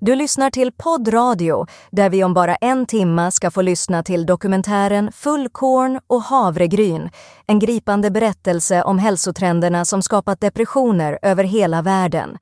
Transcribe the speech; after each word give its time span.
Du 0.00 0.14
lyssnar 0.14 0.50
till 0.50 0.72
poddradio 0.72 1.66
där 1.90 2.10
vi 2.10 2.24
om 2.24 2.34
bara 2.34 2.56
en 2.56 2.86
timma 2.86 3.30
ska 3.30 3.50
få 3.50 3.62
lyssna 3.62 4.02
till 4.02 4.26
dokumentären 4.26 5.12
Fullkorn 5.12 6.00
och 6.06 6.22
havregryn. 6.22 7.10
En 7.46 7.58
gripande 7.58 8.10
berättelse 8.10 8.82
om 8.82 8.98
hälsotrenderna 8.98 9.84
som 9.84 10.02
skapat 10.02 10.40
depressioner 10.40 11.18
över 11.22 11.44
hela 11.44 11.82
världen. 11.82 12.38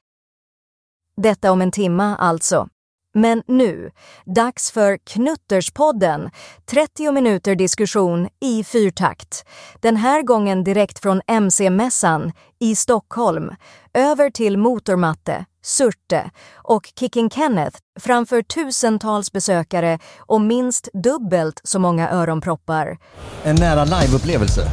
Detta 1.17 1.53
om 1.53 1.63
en 1.63 1.71
timma 1.71 2.17
alltså. 2.17 2.69
Men 3.15 3.43
nu, 3.47 3.91
dags 4.27 4.71
för 4.71 4.99
Knutterspodden. 5.07 6.31
30 6.67 7.13
minuter 7.13 7.55
diskussion 7.55 8.29
i 8.41 8.65
fyrtakt. 8.65 9.45
Den 9.81 9.97
här 9.97 10.23
gången 10.23 10.65
direkt 10.65 10.99
från 10.99 11.21
MC-mässan 11.27 12.33
i 12.61 12.77
Stockholm. 12.77 13.51
Över 13.95 14.31
till 14.31 14.59
motormatte, 14.59 15.45
Surte 15.63 16.31
och 16.55 16.93
Kicking 16.99 17.31
Kenneth 17.31 17.79
framför 18.01 18.43
tusentals 18.43 19.33
besökare 19.33 19.99
och 20.19 20.41
minst 20.41 20.89
dubbelt 20.93 21.61
så 21.65 21.79
många 21.79 22.11
öronproppar. 22.11 22.99
En 23.43 23.55
nära 23.55 23.85
liveupplevelse. 23.85 24.71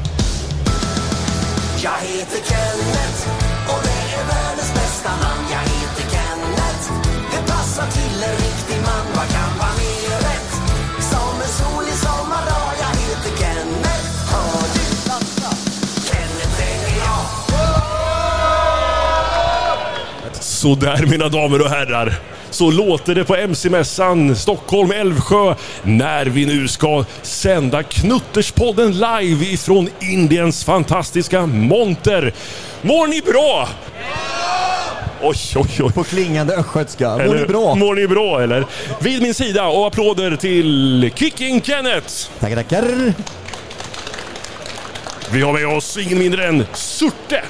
Jag 1.84 1.92
heter 1.92 2.38
Kenneth 2.50 3.51
Så 20.62 20.76
där 20.76 21.06
mina 21.06 21.30
damer 21.30 21.62
och 21.62 21.70
herrar. 21.70 22.14
Så 22.50 22.72
låter 22.72 23.16
det 23.16 23.24
på 23.26 23.36
MC-mässan 23.36 24.36
Stockholm 24.36 24.92
Älvsjö 24.92 25.56
när 25.84 26.26
vi 26.26 26.46
nu 26.46 26.68
ska 26.68 27.06
sända 27.22 27.84
Knutterspodden 27.84 28.92
live 28.92 29.46
ifrån 29.46 29.90
Indiens 30.00 30.64
fantastiska 30.64 31.46
monter. 31.46 32.34
Mår 32.82 33.08
ni 33.08 33.22
bra? 33.22 33.70
Oj, 35.22 35.36
oj, 35.56 35.84
oj. 35.84 35.92
På 35.94 36.04
klingande 36.04 36.56
östgötska. 36.56 37.10
Mår 37.10 37.22
Eller- 37.22 37.40
ni 37.40 37.46
bra? 37.46 37.76
Mår 37.76 37.96
ni 37.96 38.08
bra 38.08 38.42
eller? 38.44 38.66
Vid 39.00 39.22
min 39.22 39.34
sida 39.34 39.68
och 39.68 39.88
applåder 39.88 40.36
till 40.36 41.12
Kicking 41.16 41.62
Kenneth. 41.62 42.14
Tackar, 42.40 42.56
tackar. 42.56 43.14
Vi 45.32 45.42
har 45.42 45.54
med 45.54 45.78
oss 45.78 45.98
ingen 45.98 46.20
mindre 46.20 46.48
än 46.48 46.66
Surte. 46.74 47.42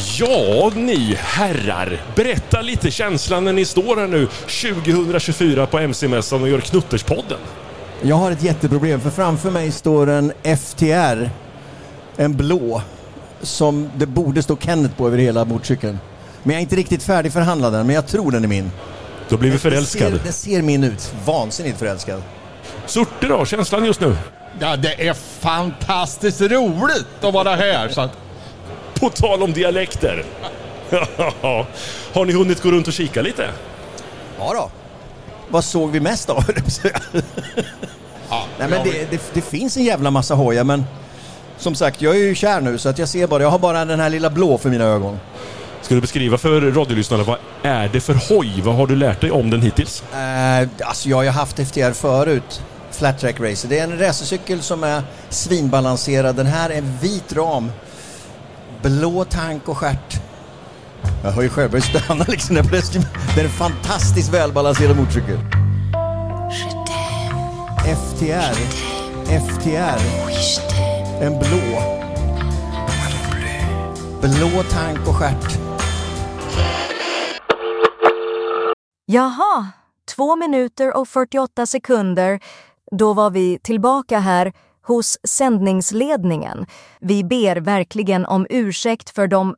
Ja, 0.00 0.70
ni 0.74 1.16
herrar. 1.18 2.00
Berätta 2.16 2.60
lite 2.60 2.90
känslan 2.90 3.44
när 3.44 3.52
ni 3.52 3.64
står 3.64 3.96
här 3.96 4.06
nu 4.06 4.26
2024 4.26 5.66
på 5.66 5.78
MC-mässan 5.78 6.42
och 6.42 6.48
gör 6.48 6.60
Knutterspodden. 6.60 7.38
Jag 8.02 8.16
har 8.16 8.30
ett 8.30 8.42
jätteproblem 8.42 9.00
för 9.00 9.10
framför 9.10 9.50
mig 9.50 9.72
står 9.72 10.10
en 10.10 10.32
FTR. 10.58 11.30
En 12.16 12.36
blå. 12.36 12.82
Som 13.42 13.90
det 13.96 14.06
borde 14.06 14.42
stå 14.42 14.56
Kenneth 14.56 14.94
på 14.94 15.06
över 15.06 15.18
hela 15.18 15.44
motorcykeln. 15.44 15.98
Men 16.42 16.52
jag 16.52 16.58
är 16.58 16.62
inte 16.62 16.76
riktigt 16.76 17.02
färdig 17.02 17.32
förhandlad 17.32 17.72
den, 17.72 17.86
men 17.86 17.94
jag 17.94 18.06
tror 18.06 18.32
den 18.32 18.44
är 18.44 18.48
min. 18.48 18.70
Du 19.28 19.34
har 19.34 19.40
blivit 19.40 19.60
förälskad. 19.60 20.12
ser, 20.12 20.20
den 20.24 20.32
ser 20.32 20.62
min 20.62 20.84
ut. 20.84 21.12
Vansinnigt 21.24 21.78
förälskad. 21.78 22.22
Surte 22.86 23.26
då, 23.26 23.44
känslan 23.44 23.84
just 23.84 24.00
nu? 24.00 24.16
Ja, 24.58 24.76
det 24.76 25.08
är 25.08 25.14
fantastiskt 25.40 26.40
roligt 26.40 27.06
att 27.24 27.34
vara 27.34 27.54
här. 27.54 27.88
Så 27.88 28.00
att, 28.00 28.10
På 29.00 29.10
tal 29.10 29.42
om 29.42 29.52
dialekter. 29.52 30.24
har 32.12 32.24
ni 32.24 32.32
hunnit 32.32 32.62
gå 32.62 32.70
runt 32.70 32.86
och 32.86 32.92
kika 32.92 33.22
lite? 33.22 33.50
Ja 34.38 34.52
då. 34.54 34.70
Vad 35.48 35.64
såg 35.64 35.90
vi 35.90 36.00
mest 36.00 36.30
av? 36.30 36.44
ja, 38.30 38.44
Nej 38.58 38.68
men 38.68 38.84
det, 38.84 39.10
det, 39.10 39.20
det 39.32 39.40
finns 39.40 39.76
en 39.76 39.84
jävla 39.84 40.10
massa 40.10 40.34
hojar 40.34 40.64
men 40.64 40.84
som 41.58 41.74
sagt 41.74 42.02
jag 42.02 42.14
är 42.14 42.18
ju 42.18 42.34
kär 42.34 42.60
nu 42.60 42.78
så 42.78 42.88
att 42.88 42.98
jag 42.98 43.08
ser 43.08 43.26
bara, 43.26 43.42
jag 43.42 43.50
har 43.50 43.58
bara 43.58 43.84
den 43.84 44.00
här 44.00 44.10
lilla 44.10 44.30
blå 44.30 44.58
för 44.58 44.68
mina 44.68 44.84
ögon. 44.84 45.18
Ska 45.82 45.94
du 45.94 46.00
beskriva 46.00 46.38
för 46.38 46.60
radiolyssnarna 46.60 47.24
vad 47.24 47.38
är 47.62 47.88
det 47.88 48.00
för 48.00 48.14
hoj? 48.14 48.62
Vad 48.64 48.74
har 48.74 48.86
du 48.86 48.96
lärt 48.96 49.20
dig 49.20 49.30
om 49.30 49.50
den 49.50 49.62
hittills? 49.62 50.02
Eh, 50.12 50.68
alltså 50.80 51.08
jag 51.08 51.16
har 51.16 51.22
ju 51.22 51.30
haft 51.30 51.56
FTR 51.68 51.92
förut. 51.92 52.62
Flat 52.90 53.18
Track 53.18 53.40
Racer. 53.40 53.68
Det 53.68 53.78
är 53.78 53.84
en 53.84 53.98
racercykel 53.98 54.62
som 54.62 54.84
är 54.84 55.02
svinbalanserad. 55.28 56.36
Den 56.36 56.46
här 56.46 56.70
är 56.70 56.78
en 56.78 56.98
vit 57.00 57.32
ram. 57.32 57.70
Blå 58.82 59.24
tank 59.24 59.68
och 59.68 59.76
stjärt. 59.78 60.20
Jag 61.22 61.30
hör 61.30 61.42
ju 61.42 61.48
Sjöberg 61.48 61.80
stöna 61.82 62.24
liksom. 62.28 62.54
när 62.56 62.62
jag 62.62 62.70
Det 63.34 63.40
är 63.40 63.44
en 63.44 63.50
fantastiskt 63.50 64.32
välbalanserad 64.34 64.96
motorcykel. 64.96 65.38
FTR. 67.84 68.54
FTR. 69.40 70.00
En 71.20 71.38
blå. 71.38 71.82
Blå 74.20 74.62
tank 74.70 75.08
och 75.08 75.16
stjärt. 75.16 75.58
Jaha, 79.06 79.66
två 80.16 80.36
minuter 80.36 80.96
och 80.96 81.08
48 81.08 81.66
sekunder. 81.66 82.40
Då 82.90 83.12
var 83.12 83.30
vi 83.30 83.58
tillbaka 83.62 84.18
här 84.18 84.52
hos 84.90 85.18
sändningsledningen. 85.28 86.66
Vi 87.00 87.24
ber 87.24 87.56
verkligen 87.56 88.26
om 88.26 88.46
ursäkt 88.50 89.10
för 89.10 89.26
de 89.26 89.54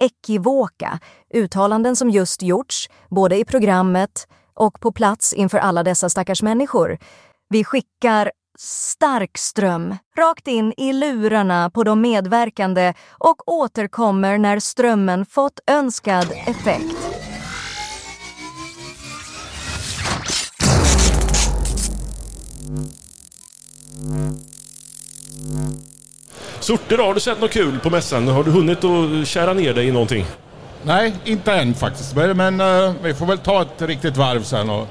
ekivoka 0.00 0.98
uttalanden 1.34 1.96
som 1.96 2.10
just 2.10 2.42
gjorts, 2.42 2.88
både 3.08 3.36
i 3.36 3.44
programmet 3.44 4.28
och 4.54 4.80
på 4.80 4.92
plats 4.92 5.32
inför 5.32 5.58
alla 5.58 5.82
dessa 5.82 6.08
stackars 6.08 6.42
människor. 6.42 6.98
Vi 7.48 7.64
skickar 7.64 8.30
stark 8.58 9.38
ström 9.38 9.96
rakt 10.18 10.48
in 10.48 10.74
i 10.76 10.92
lurarna 10.92 11.70
på 11.70 11.84
de 11.84 12.00
medverkande 12.00 12.94
och 13.10 13.48
återkommer 13.48 14.38
när 14.38 14.60
strömmen 14.60 15.26
fått 15.26 15.60
önskad 15.66 16.32
effekt. 16.46 16.96
Mm 24.00 24.50
då, 26.88 27.02
har 27.02 27.14
du 27.14 27.20
sett 27.20 27.40
något 27.40 27.50
kul 27.50 27.78
på 27.78 27.90
mässan? 27.90 28.28
Har 28.28 28.44
du 28.44 28.50
hunnit 28.50 28.84
att 28.84 29.28
kära 29.28 29.52
ner 29.52 29.74
dig 29.74 29.86
i 29.86 29.92
någonting? 29.92 30.26
Nej, 30.82 31.14
inte 31.24 31.52
än 31.52 31.74
faktiskt. 31.74 32.16
Men, 32.16 32.60
uh, 32.60 32.92
vi 33.02 33.14
får 33.14 33.26
väl 33.26 33.38
ta 33.38 33.62
ett 33.62 33.82
riktigt 33.82 34.16
varv 34.16 34.42
sen 34.42 34.70
och 34.70 34.88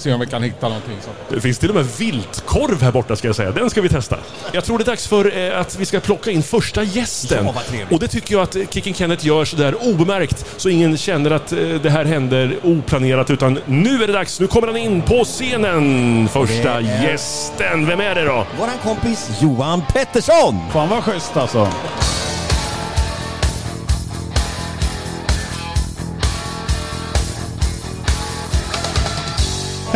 se 0.00 0.12
om 0.12 0.20
vi 0.20 0.26
kan 0.26 0.42
hitta 0.42 0.68
någonting. 0.68 0.96
Så. 1.04 1.34
Det 1.34 1.40
finns 1.40 1.58
till 1.58 1.68
och 1.68 1.74
med 1.74 1.86
viltkorv 1.98 2.82
här 2.82 2.92
borta 2.92 3.16
ska 3.16 3.28
jag 3.28 3.36
säga. 3.36 3.50
Den 3.50 3.70
ska 3.70 3.80
vi 3.80 3.88
testa. 3.88 4.16
Jag 4.52 4.64
tror 4.64 4.78
det 4.78 4.84
är 4.84 4.86
dags 4.86 5.06
för 5.08 5.38
eh, 5.38 5.60
att 5.60 5.76
vi 5.76 5.86
ska 5.86 6.00
plocka 6.00 6.30
in 6.30 6.42
första 6.42 6.82
gästen. 6.82 7.46
Ja, 7.46 7.52
vad 7.52 7.66
trevligt. 7.66 7.92
och 7.92 7.98
det 7.98 8.08
tycker 8.08 8.34
jag 8.34 8.42
att 8.42 8.56
Kicking 8.70 8.94
Kenneth 8.94 9.26
gör 9.26 9.44
sådär 9.44 9.74
obemärkt 9.80 10.44
så 10.56 10.68
ingen 10.68 10.96
känner 10.96 11.30
att 11.30 11.52
eh, 11.52 11.58
det 11.58 11.90
här 11.90 12.04
händer 12.04 12.56
oplanerat 12.62 13.30
utan 13.30 13.58
nu 13.66 14.02
är 14.02 14.06
det 14.06 14.12
dags. 14.12 14.40
Nu 14.40 14.46
kommer 14.46 14.66
han 14.66 14.76
in 14.76 15.02
på 15.02 15.24
scenen. 15.24 16.28
Första 16.28 16.70
är- 16.72 17.02
gästen. 17.10 17.86
Vem 17.86 18.00
är 18.00 18.14
det 18.14 18.24
då? 18.24 18.46
Våran 18.58 18.78
kompis 18.82 19.30
Johan 19.42 19.82
Pettersson! 19.92 20.58
Fan 20.72 20.88
vad 20.88 21.04
schysst 21.04 21.36
alltså. 21.36 21.68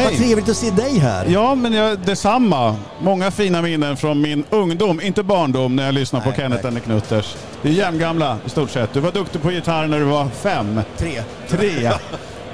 Vad 0.04 0.12
Hej! 0.12 0.22
trevligt 0.26 0.48
att 0.48 0.56
se 0.56 0.70
dig 0.70 0.98
här. 0.98 1.26
Ja, 1.28 1.54
men 1.54 1.72
jag, 1.72 1.98
detsamma. 1.98 2.76
Många 3.00 3.30
fina 3.30 3.62
minnen 3.62 3.96
från 3.96 4.20
min 4.20 4.44
ungdom, 4.50 5.00
inte 5.00 5.22
barndom, 5.22 5.76
när 5.76 5.84
jag 5.84 5.94
lyssnade 5.94 6.24
på 6.24 6.30
Nej, 6.30 6.38
Kenneth 6.38 6.62
nej. 6.64 6.72
and 6.72 6.82
Knutters. 6.84 7.36
Det 7.62 7.68
är 7.68 7.72
jämngamla 7.72 8.38
i 8.46 8.50
stort 8.50 8.70
sett. 8.70 8.92
Du 8.92 9.00
var 9.00 9.12
duktig 9.12 9.42
på 9.42 9.50
gitarr 9.52 9.86
när 9.86 9.98
du 9.98 10.04
var 10.04 10.28
fem, 10.28 10.80
Tre. 10.98 11.22
tre 11.48 11.92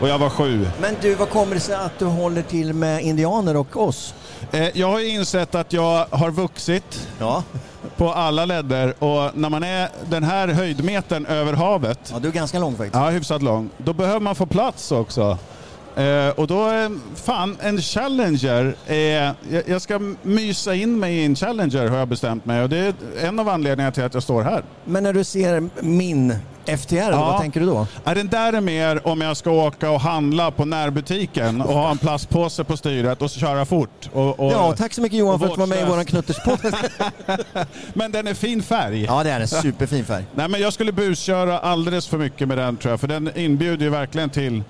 och 0.00 0.08
jag 0.08 0.18
var 0.18 0.28
sju. 0.30 0.68
Men 0.80 0.96
du, 1.00 1.14
vad 1.14 1.30
kommer 1.30 1.54
det 1.54 1.60
sig 1.60 1.74
att 1.74 1.98
du 1.98 2.04
håller 2.04 2.42
till 2.42 2.72
med 2.72 3.02
indianer 3.02 3.56
och 3.56 3.76
oss? 3.76 4.14
Eh, 4.52 4.68
jag 4.78 4.90
har 4.90 5.00
insett 5.14 5.54
att 5.54 5.72
jag 5.72 6.06
har 6.10 6.30
vuxit 6.30 7.08
Ja, 7.18 7.42
på 7.96 8.12
alla 8.12 8.44
ledder 8.44 9.04
och 9.04 9.30
när 9.36 9.48
man 9.48 9.62
är 9.62 9.88
den 10.10 10.22
här 10.24 10.48
höjdmetern 10.48 11.26
över 11.26 11.52
havet, 11.52 11.98
ja 12.12 12.18
du 12.18 12.28
är 12.28 12.32
ganska 12.32 12.58
lång 12.58 12.76
faktiskt. 12.76 12.94
ja 12.94 13.08
hyfsat 13.10 13.42
lång, 13.42 13.70
då 13.76 13.92
behöver 13.92 14.20
man 14.20 14.34
få 14.34 14.46
plats 14.46 14.92
också. 14.92 15.38
Eh, 15.96 16.28
och 16.28 16.46
då, 16.46 16.64
är 16.66 16.90
fan 17.16 17.56
en 17.60 17.80
Challenger, 17.80 18.74
är, 18.86 19.34
jag, 19.66 19.82
ska 19.82 20.00
mysa 20.22 20.74
in 20.74 20.98
mig 20.98 21.16
i 21.16 21.24
en 21.24 21.36
Challenger 21.36 21.88
har 21.88 21.98
jag 21.98 22.08
bestämt 22.08 22.44
mig 22.44 22.62
och 22.62 22.68
det 22.68 22.78
är 22.78 22.94
en 23.22 23.38
av 23.38 23.48
anledningarna 23.48 23.92
till 23.92 24.04
att 24.04 24.14
jag 24.14 24.22
står 24.22 24.42
här. 24.42 24.62
Men 24.84 25.02
när 25.02 25.12
du 25.12 25.24
ser 25.24 25.68
min 25.82 26.34
FTR, 26.78 26.94
Ja. 26.96 27.10
vad 27.30 27.40
tänker 27.40 27.60
du 27.60 27.66
då? 27.66 27.86
Ja, 28.04 28.14
den 28.14 28.28
där 28.28 28.52
är 28.52 28.60
mer 28.60 29.06
om 29.08 29.20
jag 29.20 29.36
ska 29.36 29.50
åka 29.50 29.90
och 29.90 30.00
handla 30.00 30.50
på 30.50 30.64
närbutiken 30.64 31.60
och 31.60 31.74
ha 31.74 31.90
en 31.90 31.98
plastpåse 31.98 32.64
på 32.64 32.76
styret 32.76 33.22
och 33.22 33.30
köra 33.30 33.64
fort. 33.64 34.10
Och, 34.12 34.40
och, 34.40 34.52
Ja, 34.52 34.74
tack 34.76 34.92
så 34.94 35.00
mycket 35.00 35.18
Johan 35.18 35.38
för 35.38 35.46
att 35.46 35.54
du 35.54 35.60
var 35.60 35.66
med 35.66 35.80
i 35.82 35.84
våran 35.84 36.04
knutterspodd. 36.04 36.58
Men 37.94 38.12
den 38.12 38.26
är 38.26 38.34
fin 38.34 38.62
färg. 38.62 39.04
ja, 39.04 39.22
det 39.24 39.30
är 39.30 39.40
en 39.40 39.48
superfin 39.48 40.04
färg. 40.04 40.24
Nej, 40.34 40.48
men 40.48 40.60
jag 40.60 40.72
skulle 40.72 40.92
busköra 40.92 41.58
alldeles 41.58 42.06
för 42.08 42.18
mycket 42.18 42.48
med 42.48 42.58
den 42.58 42.76
tror 42.76 42.90
jag, 42.92 43.00
för 43.00 43.08
den 43.08 43.30
inbjuder 43.38 43.84
ju 43.84 43.90
verkligen 43.90 44.30
till 44.30 44.56
eh, 44.56 44.62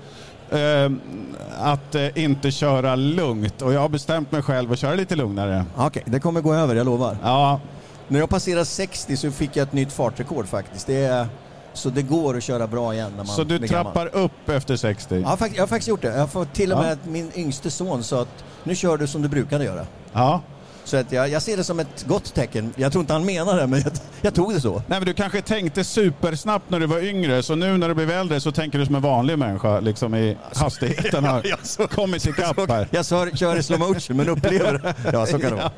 att 1.58 1.94
eh, 1.94 2.18
inte 2.24 2.50
köra 2.50 2.96
lugnt. 2.96 3.62
Och 3.62 3.72
jag 3.72 3.80
har 3.80 3.88
bestämt 3.88 4.32
mig 4.32 4.42
själv 4.42 4.72
att 4.72 4.78
köra 4.78 4.94
lite 4.94 5.16
lugnare. 5.16 5.64
Okej, 5.76 6.02
det 6.06 6.20
kommer 6.20 6.40
gå 6.40 6.54
över, 6.54 6.74
jag 6.74 6.84
lovar. 6.86 7.16
Ja, 7.22 7.60
När 8.08 8.18
jag 8.20 8.28
passerade 8.28 8.64
60 8.64 9.16
så 9.16 9.30
fick 9.30 9.56
jag 9.56 9.62
ett 9.66 9.72
nytt 9.72 9.92
fartrekord 9.92 10.46
faktiskt. 10.46 10.86
Det 10.86 11.04
är, 11.04 11.26
så 11.72 11.90
det 11.90 12.02
går 12.02 12.36
att 12.36 12.42
köra 12.42 12.66
bra 12.66 12.94
igen 12.94 13.10
när 13.10 13.16
man 13.16 13.26
så 13.26 13.44
du 13.44 13.58
blir 13.58 13.68
gammal. 13.68 13.92
trappar 13.92 14.16
upp 14.16 14.48
efter 14.48 14.76
60? 14.76 15.20
Ja, 15.24 15.36
jag 15.54 15.62
har 15.62 15.66
faktiskt 15.66 15.88
gjort 15.88 16.02
det. 16.02 16.16
Jag 16.16 16.30
fått 16.30 16.52
till 16.52 16.72
och 16.72 16.78
Ja. 16.78 16.82
med 16.82 16.92
att 16.92 17.04
min 17.06 17.30
yngste 17.34 17.70
son 17.70 18.02
sa 18.02 18.22
att 18.22 18.44
nu 18.64 18.74
kör 18.74 18.96
du 18.96 19.06
som 19.06 19.22
du 19.22 19.28
brukade 19.28 19.64
göra. 19.64 19.86
Ja. 20.12 20.40
Så 20.90 20.96
att 20.96 21.12
jag, 21.12 21.28
jag 21.28 21.42
ser 21.42 21.56
det 21.56 21.64
som 21.64 21.80
ett 21.80 22.04
gott 22.08 22.34
tecken. 22.34 22.72
Jag 22.76 22.92
tror 22.92 23.00
inte 23.02 23.12
han 23.12 23.24
menar 23.24 23.56
det, 23.56 23.66
men 23.66 23.80
jag, 23.80 23.92
jag 24.22 24.34
tog 24.34 24.54
det 24.54 24.60
så. 24.60 24.72
Nej, 24.74 24.82
men 24.86 25.04
du 25.04 25.12
kanske 25.14 25.42
tänkte 25.42 25.84
supersnabbt 25.84 26.70
när 26.70 26.80
du 26.80 26.86
var 26.86 26.98
yngre, 27.04 27.42
så 27.42 27.54
nu 27.54 27.78
när 27.78 27.88
du 27.88 27.94
blev 27.94 28.10
äldre 28.10 28.40
så 28.40 28.52
tänker 28.52 28.78
du 28.78 28.86
som 28.86 28.94
en 28.94 29.02
vanlig 29.02 29.38
människa, 29.38 29.80
liksom 29.80 30.14
i 30.14 30.36
hastigheten 30.54 31.24
har 31.24 31.42
Ja, 31.44 31.56
så- 31.62 31.88
kommit 31.88 32.26
ikapp 32.26 32.68
här. 32.68 32.88
jag 32.90 33.04
så, 33.06 33.26
kör 33.34 33.56
i 33.58 33.62
slow 33.62 33.78
motion 33.80 34.16
men 34.16 34.28
upplever 34.28 34.72
det. 34.72 34.94
Ja, 35.12 35.26
så 35.26 35.38
kan 35.38 35.50
det 35.50 35.56
vara. 35.56 35.70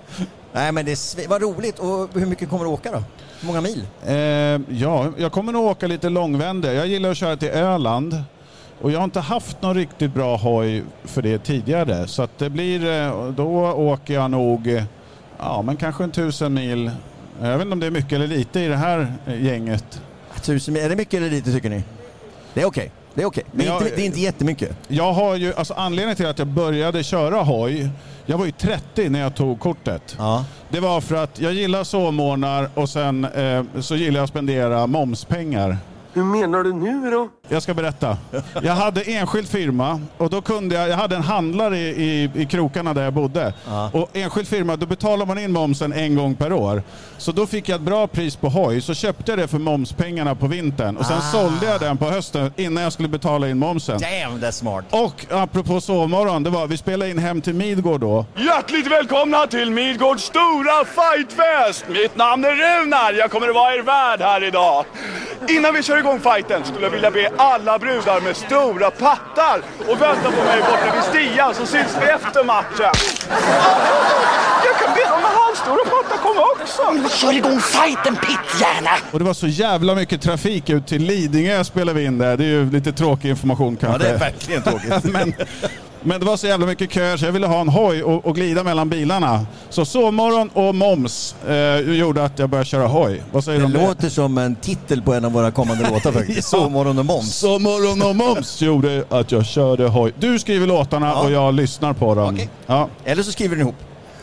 Nej, 0.53 0.73
men 0.73 0.85
det 0.87 0.99
vad 1.29 1.43
roligt. 1.43 1.79
Och 1.79 2.09
hur 2.15 2.27
mycket 2.27 2.49
kommer 2.51 2.65
du 2.65 2.71
åka 2.71 2.91
då? 2.93 3.03
Hur 3.41 3.47
många 3.47 3.61
mil? 3.61 3.87
Eh, 4.07 4.15
ja, 4.79 5.13
jag 5.17 5.33
kommer 5.33 5.53
nog 5.53 5.65
åka 5.65 5.87
lite 5.87 6.09
långvände. 6.09 6.73
Jag 6.75 6.87
gillar 6.87 7.11
att 7.11 7.17
köra 7.17 7.37
till 7.37 7.49
Öland. 7.49 8.23
Och 8.81 8.91
jag 8.91 8.99
har 8.99 9.05
inte 9.05 9.21
haft 9.21 9.63
någon 9.63 9.75
riktigt 9.77 10.15
bra 10.15 10.37
hoj 10.37 10.83
för 11.05 11.23
det 11.23 11.39
tidigare. 11.39 12.07
Så 12.09 12.23
att 12.23 12.39
det 12.39 12.51
blir, 12.51 12.87
eh, 13.03 13.29
då 13.29 13.47
åker 13.73 14.15
jag 14.15 14.31
nog, 14.31 14.83
ja 15.43 15.63
men 15.63 15.77
kanske 15.77 16.05
en 16.05 16.11
tusen 16.11 16.55
mil. 16.55 16.91
Jag 17.43 17.53
vet 17.53 17.61
inte 17.61 17.73
om 17.73 17.81
det 17.81 17.87
är 17.87 17.91
mycket 17.91 18.13
eller 18.13 18.27
lite 18.27 18.61
i 18.61 18.69
det 18.69 18.77
här 18.77 19.13
eh, 19.27 19.45
gänget. 19.45 20.01
Tusen 20.43 20.75
mil. 20.75 20.83
Är 20.83 20.89
det 20.89 20.97
mycket 20.97 21.15
eller 21.15 21.31
lite 21.31 21.53
tycker 21.53 21.71
ni? 21.71 21.83
Det 22.55 22.63
är 22.63 22.67
okej. 22.67 22.91
Det 23.15 23.23
är 23.23 23.27
okej. 23.27 23.45
Är 23.53 23.57
Men 23.57 23.67
jag- 23.67 23.83
inte- 23.83 23.97
det 23.97 24.03
är 24.03 24.07
inte 24.07 24.21
jättemycket. 24.21 24.77
Jag 24.89 25.13
har 25.13 25.37
ju, 25.37 25.55
alltså 25.55 25.75
anledningen 25.75 26.17
till 26.17 26.27
att 26.27 26.39
jag 26.39 26.49
började 26.49 27.03
köra 27.05 27.43
hoj, 27.43 27.89
jag 28.27 28.39
var 28.39 28.45
ju 28.47 28.53
30 28.53 29.09
när 29.09 29.21
jag 29.21 29.35
tog 29.35 29.61
kortet. 29.61 30.17
Ja. 30.19 30.45
Det 30.69 30.81
var 30.81 31.01
för 31.01 31.15
att 31.25 31.41
jag 31.41 31.53
gillar 31.53 31.85
sovmorgnar 31.85 32.69
och 32.75 32.89
sen 32.89 33.25
eh, 33.25 33.63
så 33.81 33.97
gillar 33.97 34.19
jag 34.19 34.25
att 34.25 34.31
spendera 34.31 34.87
momspengar. 34.87 35.77
Hur 36.15 36.25
menar 36.25 36.65
du 36.65 36.73
nu 36.73 37.11
då? 37.11 37.29
Jag 37.49 37.63
ska 37.63 37.75
berätta. 37.75 38.17
Jag 38.63 38.73
hade 38.75 39.03
enskild 39.03 39.49
firma 39.49 40.01
och 40.19 40.31
då 40.31 40.41
kunde 40.43 40.75
jag, 40.75 40.89
jag 40.89 40.97
hade 40.97 41.17
en 41.17 41.23
handlare 41.23 41.79
i, 41.79 41.89
i, 42.05 42.31
i 42.43 42.47
krokarna 42.47 42.95
där 42.95 43.03
jag 43.05 43.13
bodde. 43.13 43.55
Ja. 43.69 43.91
Och 43.93 44.11
enskild 44.17 44.49
firma, 44.49 44.77
då 44.77 44.87
betalar 44.87 45.27
man 45.27 45.39
in 45.39 45.53
momsen 45.53 45.93
en 45.93 46.17
gång 46.17 46.35
per 46.35 46.53
år. 46.53 46.83
Så 47.19 47.33
då 47.33 47.47
fick 47.47 47.69
jag 47.69 47.77
ett 47.77 47.83
bra 47.83 48.07
pris 48.07 48.37
på 48.37 48.49
hoj, 48.49 48.81
så 48.81 48.95
köpte 48.95 49.33
jag 49.33 49.39
det 49.39 49.49
för 49.49 49.59
momspengarna 49.59 50.35
på 50.35 50.47
vintern. 50.47 50.97
Och 50.97 51.07
sen 51.07 51.19
Ah. 51.19 51.21
sålde 51.21 51.67
jag 51.67 51.81
den 51.81 51.97
på 51.99 52.05
hösten 52.05 52.53
innan 52.57 52.83
jag 52.83 52.93
skulle 52.93 53.09
betala 53.09 53.49
in 53.49 53.59
momsen. 53.59 54.01
Damn, 54.01 54.41
det 54.41 54.47
är 54.47 54.51
smart. 54.51 54.85
Och 54.91 55.27
apropå 55.31 55.81
sovmorgon, 55.81 56.43
det 56.43 56.51
var, 56.51 56.67
vi 56.67 56.77
spelade 56.77 57.11
in 57.11 57.19
Hem 57.19 57.41
till 57.41 57.55
Midgård 57.55 58.01
då. 58.01 58.27
Hjärtligt 58.37 58.87
välkomna 58.87 59.47
till 59.47 59.71
Midgårds 59.71 60.23
stora 60.25 60.85
fightfest! 60.85 61.85
Mitt 61.89 62.17
namn 62.17 62.45
är 62.45 62.51
Runar, 62.51 63.13
jag 63.13 63.31
kommer 63.31 63.49
att 63.49 63.55
vara 63.55 63.75
er 63.75 63.83
värd 63.83 64.21
här 64.21 64.45
idag. 64.45 64.85
Innan 65.49 65.75
vi 65.75 65.83
kör 65.83 65.99
igång 65.99 66.21
fighten 66.21 66.65
skulle 66.65 66.83
jag 66.87 66.91
vilja 66.91 67.11
be 67.11 67.31
alla 67.37 67.79
brudar 67.79 68.21
med 68.21 68.37
stora 68.37 68.91
pattar 68.91 69.63
och 69.79 70.01
vänta 70.01 70.31
på 70.31 70.45
mig 70.45 70.61
borta 70.61 70.93
vid 70.95 71.03
stian 71.03 71.55
så 71.55 71.67
syns 71.67 71.97
vi 72.01 72.07
efter 72.07 72.45
matchen. 72.45 72.93
Jag 74.65 74.77
kan 74.79 74.95
be 74.95 75.01
de 75.11 75.23
med 75.23 75.31
halvstora 75.31 75.85
pattar 75.85 76.17
komma 76.17 76.43
också. 76.53 77.19
Kör 77.19 77.33
igång 77.33 77.61
fighten 77.61 78.17
Pittgärna! 78.17 78.91
Och 79.11 79.19
det 79.19 79.25
var 79.25 79.35
så 79.35 79.47
jävla 79.47 79.95
mycket 79.95 80.23
trafik 80.23 80.71
ut 80.71 80.87
till 80.87 81.03
Lidingö 81.03 81.65
spelade 81.65 81.99
vi 81.99 82.05
in 82.05 82.19
där. 82.19 82.37
Det 82.37 82.45
är 82.45 82.49
ju 82.49 82.71
lite 82.71 82.93
tråkig 82.93 83.29
information 83.29 83.79
Ja, 83.81 83.87
kanske. 83.89 84.09
det 84.09 84.15
är 84.15 84.19
verkligen 84.19 84.63
tråkigt. 84.63 85.05
men, 85.13 85.35
men 86.05 86.21
det 86.21 86.27
var 86.27 86.37
så 86.37 86.47
jävla 86.47 86.67
mycket 86.67 86.93
köer 86.93 87.17
så 87.17 87.25
jag 87.25 87.33
ville 87.33 87.47
ha 87.47 87.61
en 87.61 87.69
hoj 87.69 88.03
och, 88.03 88.27
och 88.27 88.35
glida 88.35 88.65
mellan 88.65 88.89
bilarna. 88.89 89.47
Så 89.71 89.85
sovmorgon 89.85 90.51
och 90.55 90.75
moms 90.75 91.35
eh, 91.49 91.79
gjorde 91.79 92.25
att 92.25 92.39
jag 92.39 92.49
började 92.51 92.69
köra 92.69 92.87
hoj. 92.87 93.23
Vad 93.33 93.45
säger 93.45 93.59
Det 93.59 93.63
du 93.63 93.67
om 93.67 93.73
det? 93.73 93.87
låter 93.89 94.09
som 94.09 94.39
en 94.39 94.55
titel 94.57 95.03
på 95.03 95.15
en 95.15 95.25
av 95.25 95.33
våra 95.33 95.51
kommande 95.51 95.91
låtar 95.91 96.13
faktiskt. 96.13 96.53
Ja. 96.53 96.59
Sovmorgon 96.59 96.99
och 96.99 97.07
Måns. 97.07 97.37
Sovmorgon 97.37 98.03
och 98.03 98.17
moms 98.17 98.61
gjorde 98.63 99.05
att 99.09 99.33
jag 99.33 99.47
körde 99.47 99.89
hoj. 99.89 100.13
Du 100.19 100.39
skriver 100.39 100.67
låtarna 100.67 101.07
Ja. 101.09 101.23
och 101.23 101.31
jag 101.31 101.55
lyssnar 101.55 101.93
på 101.93 102.15
dem. 102.15 102.35
Okej. 102.35 102.49
Ja, 102.67 102.89
Eller 103.05 103.23
så 103.23 103.33
skriver 103.33 103.57
ni 103.57 103.63
ihop. 103.63 103.75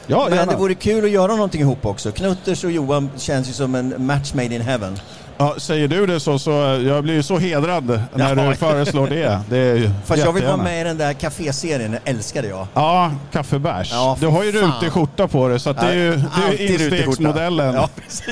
ja 0.08 0.25
Men 0.30 0.38
gärna. 0.38 0.52
det 0.52 0.58
vore 0.58 0.74
kul 0.75 1.06
att 1.06 1.12
göra 1.12 1.32
någonting 1.36 1.62
ihop 1.62 1.86
också. 1.86 2.12
Knutters 2.12 2.64
och 2.64 2.72
Johan 2.72 3.10
känns 3.18 3.50
ju 3.50 3.54
som 3.54 3.75
en 3.75 4.06
match 4.06 4.34
made 4.34 4.56
in 4.56 4.62
heaven. 4.62 5.00
Ja, 5.39 5.56
säger 5.57 5.88
du 5.88 6.06
det 6.06 6.19
så, 6.19 6.39
så 6.39 6.51
jag 6.86 7.03
blir 7.03 7.13
ju 7.13 7.24
så 7.24 7.38
hedrad 7.38 8.01
när 8.13 8.36
Ja. 8.38 8.50
du 8.50 8.56
föreslår 8.56 9.07
det. 9.07 9.39
det 9.50 9.57
är 9.57 9.75
ju 9.75 9.89
Fast 10.06 10.24
jag 10.25 10.33
vill 10.33 10.45
vara 10.45 10.57
med 10.57 10.81
i 10.81 10.83
den 10.83 10.97
där 10.97 11.13
kaféserien, 11.13 11.91
den 11.91 12.00
älskade 12.06 12.47
jag. 12.47 12.68
Ja, 12.74 13.12
kaffebärs. 13.31 13.89
Ja, 13.91 14.18
du 14.19 14.27
har 14.27 14.44
ju 14.44 14.51
rutig 14.51 14.91
skjorta 14.91 15.27
på 15.27 15.47
dig 15.47 15.59
så 15.59 15.69
att 15.69 15.80
det 15.81 15.88
är 15.88 15.94
ju, 15.95 16.12
det 16.15 16.63
är 16.65 16.71
instegsmodellen. 16.71 17.74
Ja. 17.75 17.89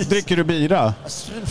Dricker 0.09 0.35
du 0.35 0.43
bira? 0.43 0.93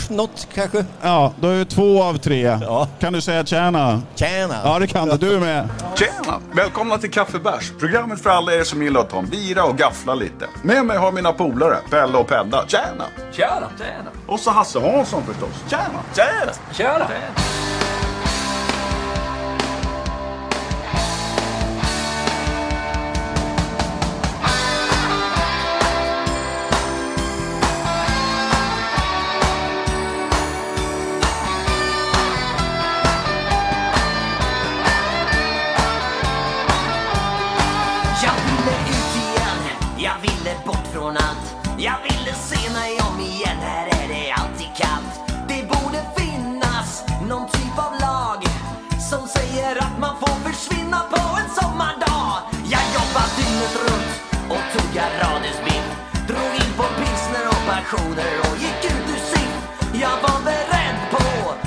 Något 0.09 0.49
kanske? 0.55 0.85
Ja, 1.03 1.33
då 1.41 1.49
är 1.49 1.59
det 1.59 1.65
två 1.65 2.03
av 2.03 2.19
tre. 2.19 2.59
Ja. 2.63 2.89
Kan 2.99 3.13
du 3.13 3.21
säga 3.21 3.45
tjäna? 3.45 4.03
Tjäna! 4.15 4.55
Ja, 4.65 4.79
det 4.79 4.87
kan 4.87 5.09
du. 5.09 5.17
Du 5.17 5.35
är 5.35 5.41
med. 5.41 5.69
Tjena! 5.99 6.39
Välkomna 6.53 6.99
till 6.99 7.11
Kaffebärs, 7.11 7.73
programmet 7.81 8.23
för 8.23 8.31
alla 8.31 8.53
er 8.55 8.65
som 8.65 8.83
gillar 8.83 9.01
att 9.01 9.11
ta 9.11 9.19
en 9.19 9.27
bira 9.29 9.65
och 9.65 9.79
gaffla 9.79 10.15
lite. 10.15 10.47
Med 10.63 10.87
mig 10.87 10.99
har 10.99 11.13
mina 11.13 11.33
polare, 11.33 11.77
Pelle 11.91 12.19
och 12.19 12.29
Pedda. 12.29 12.65
Tjena! 12.67 13.05
Tjena! 13.33 13.69
Tjena! 13.79 14.11
Och 14.27 14.41
så 14.41 14.51
Hasse 14.51 14.81
Hansson 14.81 15.23
förstås. 15.27 15.46
Tjena! 15.69 16.03
Tjena! 16.15 16.53
Tjena! 16.73 16.99
Jag 16.99 17.66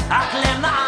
att 0.10 0.34
lämna 0.44 0.79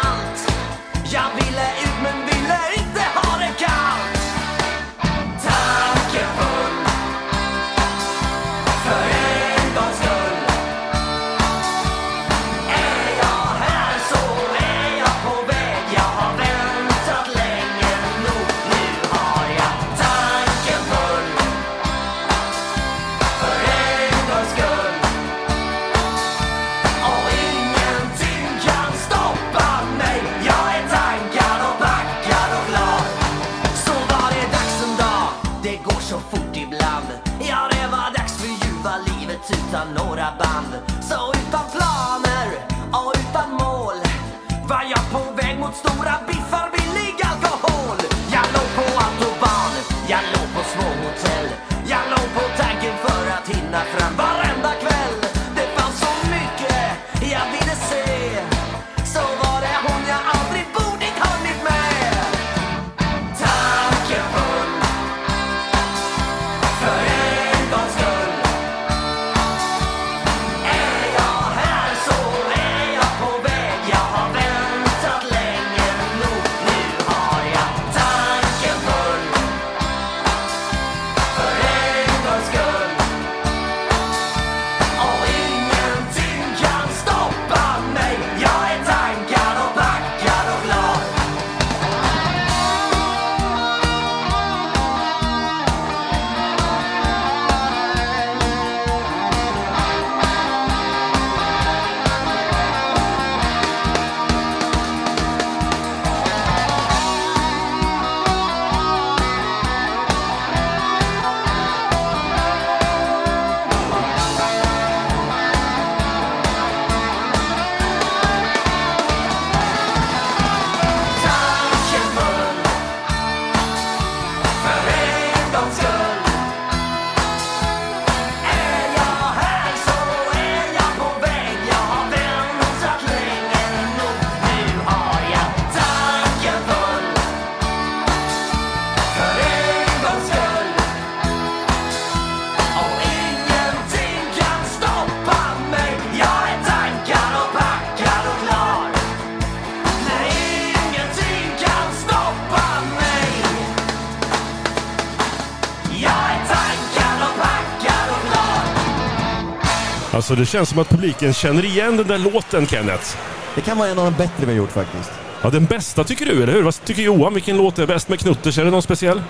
alltså. 160.22 160.34
Det 160.34 160.46
känns 160.46 160.68
som 160.68 160.78
att 160.78 160.88
publiken 160.88 161.32
känner 161.32 161.64
igen 161.64 161.96
den 161.96 162.06
där 162.06 162.18
låten, 162.18 162.66
Kenneth. 162.66 163.16
Det 163.54 163.60
kan 163.60 163.78
vara 163.78 163.88
en 163.88 163.98
av 163.98 164.04
de 164.04 164.10
bättre 164.14 164.32
vi 164.38 164.46
har 164.46 164.52
gjort 164.52 164.72
faktiskt. 164.72 165.10
Ja, 165.42 165.50
den 165.50 165.64
bästa 165.64 166.04
tycker 166.04 166.26
du, 166.26 166.42
eller 166.42 166.52
hur? 166.52 166.62
Vad 166.62 166.84
tycker 166.84 167.02
Johan? 167.02 167.34
Vilken 167.34 167.56
låt 167.56 167.78
är 167.78 167.86
bäst 167.86 168.08
med 168.08 168.18
Knutters? 168.20 168.58
Är 168.58 168.64
det 168.64 168.70
någon 168.70 168.82
speciell? 168.82 169.22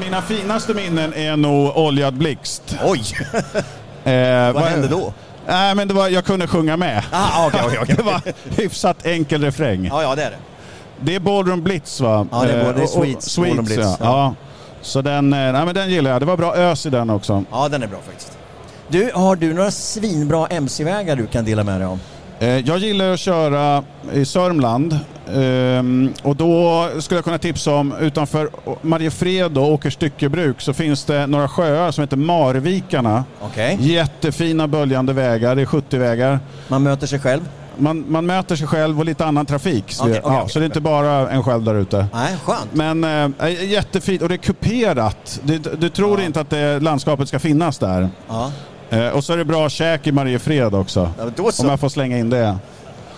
Mina 0.00 0.22
finaste 0.22 0.74
minnen 0.74 1.14
är 1.14 1.36
nog 1.36 1.76
Oljad 1.76 2.14
blixt. 2.14 2.76
Oj! 2.84 3.02
Eh, 4.04 4.52
Vad 4.52 4.62
hände 4.62 4.88
då? 4.88 5.12
Nej, 5.46 5.74
men 5.74 5.88
det 5.88 5.94
var, 5.94 6.08
jag 6.08 6.24
kunde 6.24 6.46
sjunga 6.46 6.76
med. 6.76 7.02
Ah, 7.12 7.46
okej, 7.46 7.60
okej, 7.66 7.78
okej. 7.82 7.94
Det 7.96 8.02
var 8.02 8.20
hyfsat 8.62 9.06
enkel 9.06 9.42
refräng. 9.44 9.84
Ja, 9.86 10.02
ja 10.02 10.14
det 10.14 10.22
är 10.22 10.30
det. 10.30 10.36
Det 11.00 11.14
är 11.14 11.20
Ballroom 11.20 11.62
Blitz 11.62 12.00
va? 12.00 12.26
Ja, 12.32 12.42
det 12.44 12.52
är, 12.52 12.58
Eh, 12.68 12.74
det 12.74 12.80
är 12.80 12.82
och- 12.82 12.88
Sweets, 12.88 13.36
Ballroom 13.38 13.66
Sweets 13.66 13.74
Blitz, 13.74 13.88
ja. 14.00 14.06
ja. 14.06 14.06
ja. 14.06 14.34
Så 14.82 15.02
den, 15.02 15.32
eh, 15.32 15.38
nej, 15.52 15.64
men 15.64 15.74
den 15.74 15.90
gillar 15.90 16.10
jag. 16.10 16.22
Det 16.22 16.26
var 16.26 16.36
bra 16.36 16.54
ös 16.56 16.86
i 16.86 16.90
den 16.90 17.10
också. 17.10 17.44
Ja, 17.50 17.68
den 17.68 17.82
är 17.82 17.86
bra 17.86 17.98
faktiskt. 18.06 18.35
Du, 18.88 19.10
har 19.14 19.36
du 19.36 19.54
några 19.54 19.70
svinbra 19.70 20.46
MC-vägar 20.46 21.16
du 21.16 21.26
kan 21.26 21.44
dela 21.44 21.64
med 21.64 21.80
dig 21.80 21.86
om? 21.88 22.00
Eh, 22.38 22.48
Jag 22.48 22.78
gillar 22.78 23.12
att 23.12 23.20
köra 23.20 23.84
i 24.12 24.24
Sörmland 24.24 24.98
ehm, 25.34 26.12
och 26.22 26.36
då 26.36 26.88
skulle 27.00 27.18
jag 27.18 27.24
kunna 27.24 27.38
tipsa 27.38 27.74
om 27.74 27.94
utanför 28.00 28.50
Mariefred 28.82 29.58
och 29.58 29.72
Åkers 29.72 29.94
styckebruk 29.94 30.60
så 30.60 30.72
finns 30.72 31.04
det 31.04 31.26
några 31.26 31.48
sjöar 31.48 31.90
som 31.90 32.02
heter 32.02 32.16
Marvikarna. 32.16 33.24
Okej. 33.40 33.78
Jättefina 33.80 34.68
böljande 34.68 35.12
vägar, 35.12 35.54
det 35.56 35.62
är 35.62 35.66
70-vägar. 35.66 36.40
Man 36.68 36.82
möter 36.82 37.06
sig 37.06 37.20
själv? 37.20 37.48
Man, 37.78 38.04
man 38.08 38.26
möter 38.26 38.56
sig 38.56 38.66
själv 38.66 38.98
och 38.98 39.04
lite 39.04 39.24
annan 39.26 39.46
trafik. 39.46 39.84
Så, 39.92 40.04
det, 40.04 40.10
okej, 40.10 40.20
ja, 40.24 40.38
okej. 40.40 40.50
så 40.52 40.58
det 40.58 40.64
är 40.64 40.66
inte 40.66 40.80
bara 40.80 41.30
en 41.30 41.42
själv 41.42 41.62
där 41.64 41.74
ute. 41.74 42.06
Nej, 42.14 42.36
skönt. 42.44 42.74
Men 42.74 43.04
eh, 43.40 43.64
jättefint 43.64 44.22
och 44.22 44.28
det 44.28 44.34
är 44.34 44.38
kuperat. 44.38 45.40
Du, 45.42 45.58
du 45.58 45.88
tror 45.88 46.20
inte 46.20 46.40
att 46.40 46.50
det, 46.50 46.80
landskapet 46.80 47.28
ska 47.28 47.38
finnas 47.38 47.78
där. 47.78 48.08
Ja. 48.28 48.52
Eh, 48.90 49.08
och 49.08 49.24
så 49.24 49.32
är 49.32 49.36
det 49.36 49.44
bra 49.44 49.68
käk 49.68 50.06
i 50.06 50.12
Mariefred 50.12 50.74
också. 50.74 51.10
Ja, 51.18 51.24
då 51.36 51.52
så. 51.52 51.62
Om 51.62 51.68
jag 51.68 51.80
får 51.80 51.88
slänga 51.88 52.18
in 52.18 52.30
det. 52.30 52.56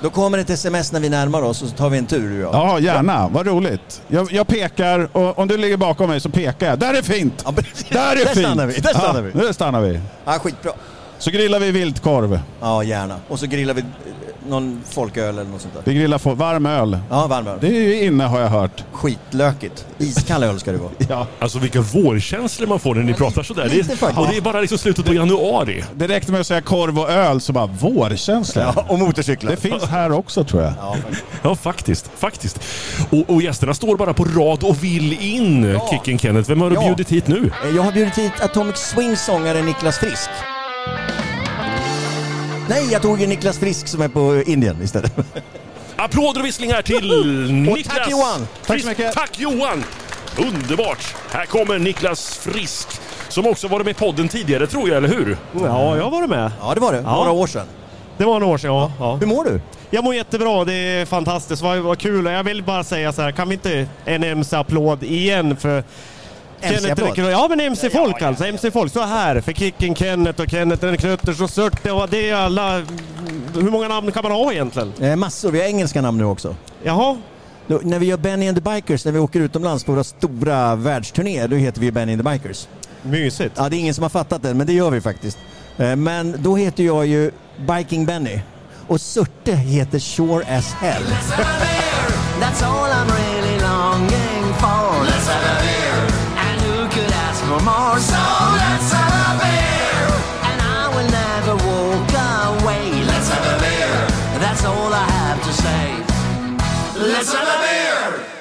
Då 0.02 0.10
kommer 0.10 0.38
ett 0.38 0.50
sms 0.50 0.92
när 0.92 1.00
vi 1.00 1.08
närmar 1.08 1.42
oss 1.42 1.62
och 1.62 1.68
så 1.68 1.74
tar 1.76 1.90
vi 1.90 1.98
en 1.98 2.06
tur 2.06 2.28
du 2.30 2.46
och 2.46 2.54
jag. 2.54 2.68
Ja, 2.68 2.78
gärna. 2.78 3.28
Vad 3.28 3.46
roligt. 3.46 4.02
Jag, 4.08 4.32
jag 4.32 4.46
pekar 4.46 5.08
och 5.16 5.38
om 5.38 5.48
du 5.48 5.56
ligger 5.56 5.76
bakom 5.76 6.10
mig 6.10 6.20
så 6.20 6.28
pekar 6.28 6.66
jag. 6.68 6.78
Där 6.78 6.94
är 6.94 7.02
fint! 7.02 7.42
Ja, 7.44 7.50
men- 7.56 7.64
Där 7.90 8.12
är 8.12 8.16
fint! 8.34 8.46
stannar 8.46 8.66
vi, 8.66 8.80
där 8.80 8.90
stannar 8.94 9.22
vi. 9.22 9.30
Ja, 9.34 9.44
där 9.46 9.52
stannar 9.52 9.80
vi. 9.80 10.00
Ja, 10.24 10.32
skitbra. 10.32 10.72
Så 11.18 11.30
grillar 11.30 11.60
vi 11.60 11.70
viltkorv. 11.70 12.40
Ja, 12.60 12.82
gärna. 12.82 13.16
Och 13.28 13.38
så 13.38 13.46
grillar 13.46 13.74
vi 13.74 13.80
eh, 13.80 13.86
någon 14.48 14.82
folköl 14.90 15.38
eller 15.38 15.50
något 15.50 15.60
sånt 15.60 15.74
där. 15.74 15.82
Vi 15.84 15.94
grillar 15.94 16.18
få- 16.18 16.34
varm 16.34 16.66
öl. 16.66 16.98
Ja, 17.10 17.26
varm 17.26 17.46
öl. 17.46 17.58
Det 17.60 17.66
är 17.66 17.72
ju 17.82 18.04
inne 18.04 18.24
har 18.24 18.40
jag 18.40 18.48
hört. 18.48 18.84
Skitlökigt. 18.92 19.86
Iskall 19.98 20.42
öl 20.42 20.60
ska 20.60 20.72
det 20.72 20.78
vara. 20.78 20.90
Ja. 21.08 21.26
Alltså 21.38 21.58
vilka 21.58 21.80
vårkänslor 21.80 22.66
man 22.68 22.80
får 22.80 22.94
när 22.94 23.02
ni 23.02 23.14
pratar 23.14 23.42
sådär. 23.42 23.68
Det 23.70 23.78
är, 23.78 23.84
faktiskt. 23.84 24.18
och 24.18 24.26
det 24.30 24.36
är 24.36 24.40
bara 24.40 24.60
liksom 24.60 24.78
slutet 24.78 25.04
på 25.06 25.14
januari. 25.14 25.84
Det 25.94 26.06
räckte 26.08 26.32
med 26.32 26.40
att 26.40 26.46
säga 26.46 26.60
korv 26.60 26.98
och 26.98 27.10
öl 27.10 27.40
så 27.40 27.52
bara 27.52 27.66
vårkänsla. 27.66 28.72
Ja, 28.76 28.84
och 28.88 28.98
motorcyklar. 28.98 29.50
Det 29.50 29.56
finns 29.56 29.84
här 29.84 30.12
också 30.12 30.44
tror 30.44 30.62
jag. 30.62 30.72
Ja, 30.80 30.94
faktiskt. 30.94 31.24
Ja, 31.42 31.54
faktiskt. 31.54 32.10
faktiskt. 32.16 32.60
Och, 33.10 33.34
och 33.34 33.42
gästerna 33.42 33.74
står 33.74 33.96
bara 33.96 34.14
på 34.14 34.24
rad 34.24 34.62
och 34.64 34.84
vill 34.84 35.12
in, 35.20 35.80
Kicken 35.90 36.18
Kenneth. 36.18 36.48
Vem 36.48 36.60
har 36.60 36.70
du 36.70 36.76
Ja. 36.76 36.80
bjudit 36.86 37.12
hit 37.12 37.26
nu? 37.28 37.50
Eh, 37.68 37.76
Jag 37.76 37.82
har 37.82 37.92
bjudit 37.92 38.18
hit 38.18 38.32
Atomic 38.40 38.76
Swings 38.76 39.24
sångare 39.24 39.62
Niklas 39.62 39.98
Frisk. 39.98 40.30
Nej, 42.68 42.88
jag 42.92 43.02
tog 43.02 43.20
ju 43.20 43.26
Niklas 43.26 43.58
Frisk 43.58 43.88
som 43.88 44.00
är 44.02 44.08
på 44.08 44.42
Indien 44.46 44.82
istället. 44.82 45.12
Applåder 45.96 46.40
och 46.40 46.46
visslingar 46.46 46.82
till 46.82 47.24
Niklas! 47.52 47.96
tack, 47.96 48.10
Johan. 48.10 48.46
Tack 48.66 48.80
så 48.80 48.88
mycket. 48.88 49.12
Tack 49.14 49.38
Johan! 49.38 49.84
Underbart! 50.38 51.14
Här 51.30 51.46
kommer 51.46 51.78
Niklas 51.78 52.36
Frisk, 52.38 52.88
som 53.28 53.46
också 53.46 53.68
varit 53.68 53.86
med 53.86 53.90
i 53.90 53.98
podden 53.98 54.28
tidigare 54.28 54.66
tror 54.66 54.88
jag, 54.88 54.96
eller 54.96 55.08
hur? 55.08 55.36
Ja, 55.52 55.96
jag 55.96 56.04
har 56.04 56.10
varit 56.10 56.30
med. 56.30 56.50
Ja, 56.60 56.74
det 56.74 56.80
var 56.80 56.92
det. 56.92 57.00
Ja. 57.04 57.14
Några 57.16 57.30
år 57.30 57.46
sedan. 57.46 57.66
Det 58.16 58.24
var 58.24 58.40
några 58.40 58.54
år 58.54 58.58
sedan, 58.58 58.70
ja. 58.70 58.92
ja. 58.98 59.16
Hur 59.16 59.26
mår 59.26 59.44
du? 59.44 59.60
Jag 59.90 60.04
mår 60.04 60.14
jättebra, 60.14 60.64
det 60.64 60.74
är 60.74 61.06
fantastiskt. 61.06 61.62
Vad, 61.62 61.78
vad 61.78 61.98
kul. 61.98 62.24
Jag 62.24 62.44
vill 62.44 62.62
bara 62.62 62.84
säga 62.84 63.12
så 63.12 63.22
här, 63.22 63.32
kan 63.32 63.48
vi 63.48 63.54
inte 63.54 63.88
en 64.04 64.24
MC-applåd 64.24 65.02
igen 65.02 65.56
för 65.56 65.84
Kenneth- 66.62 67.30
Ja 67.30 67.46
men 67.48 67.60
MC-folk 67.60 68.22
alltså, 68.22 68.44
MC-folk. 68.44 68.92
Så 68.92 69.02
här 69.02 69.40
för 69.40 69.52
Kicken 69.52 69.94
Kenneth 69.94 70.40
och 70.40 70.50
Kenneth 70.50 70.84
den 70.84 70.96
Knutters 70.96 71.40
och 71.40 71.50
Surte 71.50 71.92
och 71.92 72.08
det 72.08 72.30
är 72.30 72.34
alla... 72.34 72.82
Hur 73.54 73.70
många 73.70 73.88
namn 73.88 74.12
kan 74.12 74.22
man 74.22 74.32
ha 74.32 74.52
egentligen? 74.52 74.92
Eh, 75.00 75.16
massor. 75.16 75.50
Vi 75.50 75.58
har 75.60 75.66
engelska 75.66 76.00
namn 76.02 76.18
nu 76.18 76.24
också. 76.24 76.56
Jaha? 76.82 77.16
Då, 77.66 77.80
när 77.82 77.98
vi 77.98 78.06
gör 78.06 78.16
Benny 78.16 78.48
and 78.48 78.64
the 78.64 78.70
Bikers, 78.70 79.04
när 79.04 79.12
vi 79.12 79.18
åker 79.18 79.40
utomlands 79.40 79.84
på 79.84 79.92
våra 79.92 80.04
stora 80.04 80.74
världsturnéer, 80.74 81.48
då 81.48 81.56
heter 81.56 81.80
vi 81.80 81.90
Benny 81.92 82.12
and 82.12 82.24
the 82.24 82.30
Bikers. 82.30 82.68
Mysigt. 83.02 83.54
Ja, 83.56 83.68
det 83.68 83.76
är 83.76 83.78
ingen 83.78 83.94
som 83.94 84.02
har 84.02 84.08
fattat 84.08 84.42
det, 84.42 84.54
men 84.54 84.66
det 84.66 84.72
gör 84.72 84.90
vi 84.90 85.00
faktiskt. 85.00 85.38
Eh, 85.78 85.96
Men 85.96 86.36
då 86.38 86.56
heter 86.56 86.84
jag 86.84 87.06
ju 87.06 87.30
Biking 87.76 88.06
Benny. 88.06 88.40
Och 88.88 89.00
Surte 89.00 89.52
heter 89.52 89.98
Sure 89.98 90.56
as 90.58 90.72
Hell. 90.72 91.02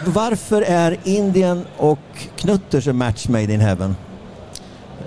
Varför 0.05 0.61
är 0.61 0.97
Indien 1.03 1.65
och 1.77 1.99
Knutters 2.35 2.87
en 2.87 2.97
match 2.97 3.27
made 3.27 3.53
in 3.53 3.61
heaven? 3.61 3.95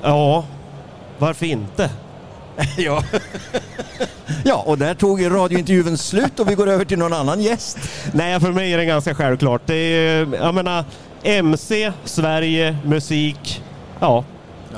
Ja, 0.02 0.44
varför 1.18 1.46
inte? 1.46 1.90
ja. 2.76 3.04
ja, 4.44 4.62
och 4.66 4.78
där 4.78 4.94
tog 4.94 5.20
ju 5.20 5.30
radiointervjun 5.30 5.98
slut 5.98 6.40
och 6.40 6.50
vi 6.50 6.54
går 6.54 6.68
över 6.68 6.84
till 6.84 6.98
någon 6.98 7.12
annan 7.12 7.40
gäst. 7.40 7.78
Nej, 8.12 8.40
för 8.40 8.52
mig 8.52 8.72
är 8.72 8.78
det 8.78 8.84
ganska 8.84 9.14
självklart. 9.14 9.62
Det 9.66 9.74
är, 9.74 10.34
jag 10.34 10.54
menar, 10.54 10.84
MC, 11.22 11.92
Sverige, 12.04 12.76
musik. 12.84 13.62
Ja. 14.00 14.24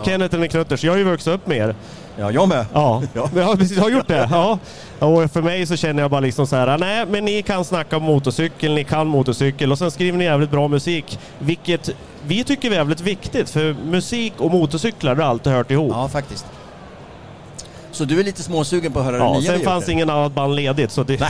Kenneth 0.04 0.36
den 0.36 0.48
Knutters. 0.48 0.84
Jag 0.84 0.92
har 0.92 0.98
ju 0.98 1.04
vuxit 1.04 1.34
upp 1.34 1.46
med 1.46 1.56
er. 1.56 1.74
Ja, 2.18 2.30
jag 2.30 2.48
med. 2.48 2.66
Ja, 2.72 3.02
Ja. 3.14 3.28
ja. 3.36 3.54
precis. 3.58 3.78
Har 3.78 3.90
gjort 3.90 4.08
det? 4.08 4.28
Ja. 4.30 4.58
Och 4.98 5.30
för 5.30 5.42
mig 5.42 5.66
så 5.66 5.76
känner 5.76 6.02
jag 6.02 6.10
bara 6.10 6.20
liksom 6.20 6.46
så 6.46 6.56
här, 6.56 6.78
nej 6.78 7.06
men 7.06 7.24
ni 7.24 7.42
kan 7.42 7.64
snacka 7.64 7.96
om 7.96 8.02
motorcykel, 8.02 8.74
ni 8.74 8.84
kan 8.84 9.06
motorcykel 9.06 9.72
och 9.72 9.78
sen 9.78 9.90
skriver 9.90 10.18
ni 10.18 10.24
jävligt 10.24 10.50
bra 10.50 10.68
musik. 10.68 11.18
Vilket 11.38 11.90
vi 12.26 12.44
tycker 12.44 12.70
är 12.70 12.74
jävligt 12.74 13.00
viktigt 13.00 13.50
för 13.50 13.72
musik 13.84 14.32
och 14.38 14.50
motorcyklar 14.50 15.16
har 15.16 15.22
alltid 15.22 15.52
hört 15.52 15.70
ihop. 15.70 15.92
Ja, 15.94 16.08
faktiskt. 16.08 16.46
Så 17.92 18.04
du 18.04 18.20
är 18.20 18.24
lite 18.24 18.42
småsugen 18.42 18.92
på 18.92 18.98
att 18.98 19.04
höra 19.04 19.16
Ja, 19.16 19.24
det 19.24 19.38
nya 19.40 19.50
sen 19.50 19.58
vi 19.58 19.64
fanns 19.64 19.84
gjort? 19.84 19.92
ingen 19.92 20.10
annat 20.10 20.34
band 20.34 20.54
ledigt 20.54 20.90
så 20.90 21.02
det... 21.02 21.20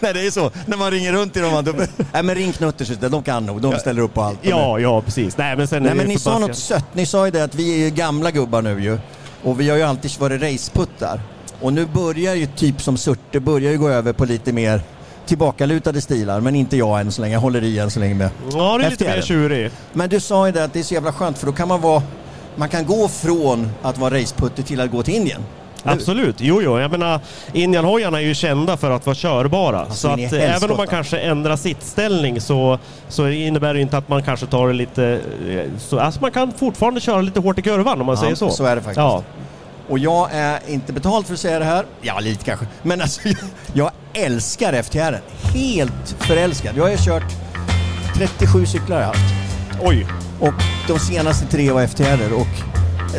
Nej, 0.00 0.14
det 0.14 0.26
är 0.26 0.30
så. 0.30 0.50
När 0.66 0.76
man 0.76 0.90
ringer 0.90 1.12
runt 1.12 1.32
till 1.32 1.42
dem. 1.42 1.64
Då... 1.64 1.72
Nej, 2.12 2.22
men 2.22 2.34
ring 2.34 2.52
Knutters. 2.52 2.88
De 2.88 3.22
kan 3.22 3.46
nog. 3.46 3.60
De 3.60 3.78
ställer 3.78 4.02
upp 4.02 4.14
på 4.14 4.22
allt. 4.22 4.38
Ja, 4.42 4.78
ja 4.78 5.02
precis. 5.02 5.36
Nej 5.36 5.56
men 5.56 5.68
sen 5.68 5.82
Nej, 5.82 5.94
men 5.94 6.06
ni 6.06 6.18
sa 6.18 6.38
något 6.38 6.56
sött. 6.56 6.84
Ni 6.92 7.06
sa 7.06 7.24
ju 7.24 7.30
det 7.30 7.44
att 7.44 7.54
vi 7.54 7.74
är 7.74 7.78
ju 7.84 7.90
gamla 7.90 8.30
gubbar 8.30 8.62
nu 8.62 8.82
ju. 8.82 8.98
Och 9.42 9.60
vi 9.60 9.70
har 9.70 9.76
ju 9.76 9.82
alltid 9.82 10.18
varit 10.18 10.42
raceputtar. 10.42 11.20
Och 11.60 11.72
nu 11.72 11.86
börjar 11.86 12.34
ju 12.34 12.46
typ 12.46 12.82
som 12.82 12.96
Surte 12.96 13.40
börjar 13.40 13.72
ju 13.72 13.78
gå 13.78 13.88
över 13.88 14.12
på 14.12 14.24
lite 14.24 14.52
mer 14.52 14.80
tillbakalutade 15.26 16.00
stilar. 16.00 16.40
Men 16.40 16.54
inte 16.54 16.76
jag 16.76 17.00
än 17.00 17.12
så 17.12 17.22
länge. 17.22 17.34
Jag 17.34 17.40
håller 17.40 17.64
i 17.64 17.78
än 17.78 17.90
så 17.90 18.00
länge 18.00 18.14
med. 18.14 18.30
Ja, 18.52 18.78
det 18.78 18.84
är 18.84 18.90
lite 18.90 19.04
mer 19.04 19.22
tjurig. 19.22 19.70
Men 19.92 20.08
du 20.08 20.20
sa 20.20 20.46
ju 20.46 20.52
det 20.52 20.64
att 20.64 20.72
det 20.72 20.78
är 20.78 20.82
så 20.82 20.94
jävla 20.94 21.12
skönt 21.12 21.38
för 21.38 21.46
då 21.46 21.52
kan 21.52 21.68
man 21.68 21.80
vara... 21.80 22.02
Man 22.56 22.68
kan 22.68 22.86
gå 22.86 23.08
från 23.08 23.70
att 23.82 23.98
vara 23.98 24.14
raceputter 24.20 24.62
till 24.62 24.80
att 24.80 24.90
gå 24.90 25.02
till 25.02 25.14
Indien. 25.14 25.40
Absolut, 25.86 26.34
jo 26.38 26.62
jo. 26.62 26.78
Jag 26.80 26.90
menar, 26.90 27.20
Indianhojarna 27.52 28.18
är 28.20 28.24
ju 28.24 28.34
kända 28.34 28.76
för 28.76 28.90
att 28.90 29.06
vara 29.06 29.16
körbara. 29.16 29.90
så 29.90 30.12
in 30.12 30.18
i 30.18 30.26
att 30.26 30.32
eh, 30.32 30.56
även 30.56 30.70
om 30.70 30.76
man 30.76 30.86
kanske 30.86 31.18
ändrar 31.18 31.56
sittställning 31.56 32.40
så, 32.40 32.78
så 33.08 33.28
innebär 33.28 33.74
det 33.74 33.80
inte 33.80 33.98
att 33.98 34.08
man 34.08 34.22
kanske 34.22 34.46
tar 34.46 34.66
det 34.68 34.74
lite... 34.74 35.20
eh, 35.48 35.60
Så, 35.78 35.98
alltså 36.00 36.20
man 36.20 36.30
kan 36.30 36.52
fortfarande 36.52 37.00
köra 37.00 37.20
lite 37.20 37.40
hårt 37.40 37.58
i 37.58 37.62
kurvan 37.62 38.00
om 38.00 38.06
man 38.06 38.14
Ja, 38.16 38.20
säger 38.22 38.34
så. 38.34 38.50
så 38.50 38.64
är 38.64 38.76
det 38.76 38.82
faktiskt. 38.82 38.96
Ja. 38.98 39.22
Och 39.88 39.98
jag 39.98 40.28
är 40.32 40.58
inte 40.68 40.92
betald 40.92 41.26
för 41.26 41.34
att 41.34 41.40
säga 41.40 41.58
det 41.58 41.64
här. 41.64 41.84
Ja, 42.02 42.20
lite 42.20 42.44
kanske. 42.44 42.66
Men 42.82 43.00
alltså, 43.00 43.20
jag, 43.72 43.90
älskar 44.12 44.82
FTR. 44.82 45.20
Helt 45.54 46.16
förälskad. 46.18 46.76
Jag 46.76 46.84
har 46.88 46.96
kört 46.96 47.32
37 48.16 48.66
cyklar 48.66 49.00
jag 49.00 49.06
haft. 49.06 49.34
Oj. 49.82 50.06
Och 50.40 50.54
de 50.86 50.98
senaste 50.98 51.46
tre 51.46 51.72
var 51.72 51.86
FTR 51.86 52.32
och 52.34 52.46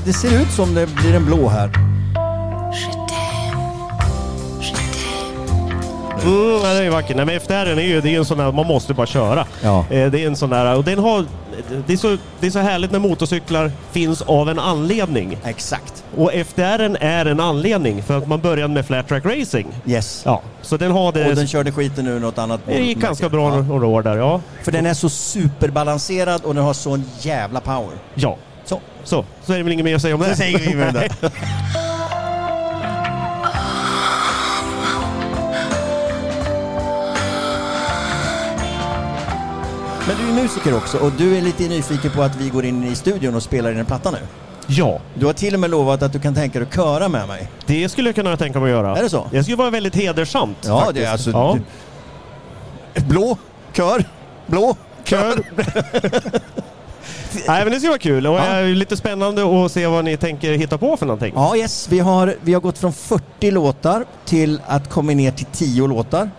det 0.06 0.14
ser 0.14 0.42
ut 0.42 0.52
som 0.52 0.76
det 0.76 0.88
blir 0.96 1.16
en 1.16 1.26
blå 1.26 1.50
här. 1.50 1.95
Mm, 6.26 6.62
ja, 6.64 6.74
det 6.74 6.84
är 6.86 6.90
vackert. 6.90 7.16
Nej, 7.16 7.26
men 7.26 7.40
FTR 7.40 7.54
är 7.54 7.80
ju, 7.82 8.02
det 8.02 8.10
är 8.16 8.18
en 8.18 8.26
sån 8.26 8.38
där, 8.38 8.52
man 8.52 8.68
måste 8.68 8.94
bara 8.94 9.08
köra. 9.08 9.46
Ja. 9.64 9.80
Eh, 9.90 10.12
Det 10.12 10.24
är 10.24 10.28
en 10.28 10.36
sån 10.36 10.50
där, 10.50 10.76
och 10.78 10.84
den 10.84 11.00
har, 11.00 11.26
det 11.88 11.94
är, 11.94 11.98
så, 11.98 12.18
det 12.40 12.48
är 12.48 12.52
så 12.52 12.60
härligt 12.60 12.92
när 12.92 13.00
motorcyklar 13.00 13.72
finns 13.92 14.22
av 14.22 14.50
en 14.50 14.60
anledning. 14.60 15.38
Exakt. 15.46 16.04
Och 16.18 16.32
FTR 16.48 16.98
är 17.02 17.26
en 17.26 17.40
anledning 17.40 18.04
för 18.04 18.18
att 18.18 18.28
man 18.28 18.40
började 18.42 18.74
med 18.74 18.86
flat 18.86 19.08
track 19.08 19.26
racing. 19.26 19.66
Yes. 19.86 20.22
Ja, 20.26 20.42
så 20.62 20.78
den 20.78 20.92
har 20.92 21.12
det... 21.12 21.30
Och 21.30 21.36
den 21.36 21.48
körde 21.48 21.72
skiten 21.72 22.06
nu 22.06 22.20
något 22.20 22.38
annat. 22.38 22.62
det 22.66 22.78
gick 22.80 22.98
ganska 22.98 23.30
bra 23.30 23.56
Ja. 23.56 23.62
några 23.62 23.88
år 23.88 24.02
där, 24.04 24.18
ja. 24.18 24.42
För 24.64 24.72
den 24.72 24.86
är 24.86 24.94
så 24.94 25.10
superbalanserad 25.10 26.42
och 26.44 26.56
den 26.56 26.64
har 26.64 26.74
sån 26.74 27.04
jävla 27.22 27.60
power. 27.60 27.94
Ja, 28.16 28.38
Så. 28.66 28.80
så. 29.04 29.26
Så 29.46 29.54
är 29.54 29.58
det 29.58 29.64
väl 29.64 29.74
inget 29.74 29.86
mer 29.86 29.96
att 29.96 30.02
säga 30.02 30.16
om 30.16 30.22
det. 30.22 30.30
Så 30.30 30.36
säger 30.36 30.60
vi 30.60 30.76
med 30.76 30.94
det. 30.94 31.10
Men 40.08 40.18
du 40.18 40.30
är 40.40 40.44
musiker 40.44 40.76
också 40.78 40.98
och 40.98 41.12
du 41.12 41.38
är 41.38 41.42
lite 41.42 41.64
nyfiken 41.68 42.12
på 42.12 42.22
att 42.24 42.36
vi 42.36 42.50
går 42.50 42.66
in 42.66 42.84
i 42.84 42.96
studion 42.96 43.36
och 43.36 43.44
spelar 43.44 43.72
in 43.72 43.78
en 43.78 43.86
platta 43.86 44.12
nu. 44.12 44.18
Ja, 44.68 45.00
Du 45.14 45.26
har 45.26 45.34
till 45.34 45.54
och 45.54 45.60
med 45.60 45.70
lovat 45.70 46.02
att 46.04 46.14
du 46.14 46.20
kan 46.20 46.36
tänka 46.36 46.60
dig 46.60 46.68
att 46.68 46.76
köra 46.76 47.08
med 47.10 47.28
mig. 47.28 47.50
det 47.66 47.90
skulle 47.90 48.08
jag 48.10 48.16
kunna 48.16 48.38
tänka 48.38 48.60
mig 48.60 48.72
att 48.74 48.78
göra. 48.78 48.98
Är 48.98 49.04
det 49.04 49.10
så? 49.10 49.28
Det 49.32 49.44
skulle 49.44 49.58
vara 49.58 49.70
väldigt 49.70 49.96
hedersamt. 49.96 50.58
Ja, 50.62 50.80
faktiskt. 50.80 50.96
det 50.96 51.06
är 51.06 51.12
alltså... 51.12 51.30
Ja. 51.32 51.58
Blå, 53.08 53.38
kör, 53.74 54.04
blå, 54.48 54.76
Kör. 55.04 55.36
Nej, 57.48 57.64
men 57.64 57.74
det 57.74 57.80
ska 57.80 57.88
vara 57.90 57.98
kul 58.00 58.28
och 58.28 58.36
Ja. 58.36 58.40
det 58.42 58.48
är 58.48 58.66
lite 58.76 58.98
spännande 58.98 59.66
att 59.66 59.72
se 59.72 59.88
vad 59.88 60.06
ni 60.06 60.18
tänker 60.18 60.52
hitta 60.54 60.78
på 60.78 60.98
för 60.98 61.06
någonting. 61.06 61.34
Ja, 61.36 61.56
yes. 61.58 61.88
Vi 61.92 62.00
har, 62.00 62.36
vi 62.42 62.54
har 62.54 62.62
gått 62.62 62.78
från 62.78 62.94
40 62.94 63.52
låtar 63.52 64.06
till 64.26 64.62
att 64.68 64.90
komma 64.90 65.12
ner 65.12 65.32
till 65.32 65.46
10 65.46 65.88
låtar. 65.88 66.30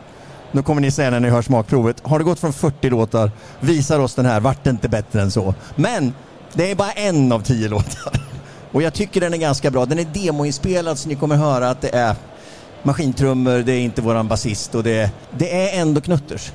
Nu 0.53 0.63
kommer 0.63 0.81
ni 0.81 0.91
säga 0.91 1.11
när 1.11 1.21
ni 1.21 1.29
hör 1.29 1.43
smakprovet, 1.43 1.97
har 2.03 2.19
det 2.19 2.25
gått 2.25 2.41
från 2.41 2.53
40 2.53 2.91
låtar, 2.91 3.31
visar 3.61 3.99
oss 3.99 4.15
den 4.15 4.27
här, 4.27 4.41
vart 4.41 4.65
det 4.65 4.71
inte 4.71 4.89
bättre 4.89 5.23
än 5.23 5.31
så. 5.31 5.55
Men 5.77 6.15
det 6.53 6.71
är 6.71 6.75
bara 6.75 6.93
en 6.93 7.33
av 7.33 7.41
10 7.41 7.69
låtar. 7.69 8.13
Och 8.73 8.83
jag 8.83 8.95
tycker 8.95 9.21
den 9.21 9.35
är 9.35 9.39
ganska 9.39 9.71
bra. 9.71 9.87
Den 9.87 9.99
är 9.99 10.07
demoinspelad 10.13 10.99
så 10.99 11.09
ni 11.09 11.15
kommer 11.15 11.37
höra 11.37 11.71
att 11.71 11.81
det 11.81 11.95
är 11.95 12.15
maskintrummor, 12.83 13.59
det 13.59 13.73
är 13.73 13.81
inte 13.81 14.03
våran 14.03 14.29
basist 14.29 14.75
och 14.75 14.83
det 14.83 14.99
är, 14.99 15.11
det 15.31 15.69
är 15.69 15.81
ändå 15.81 16.01
Knutters. 16.01 16.53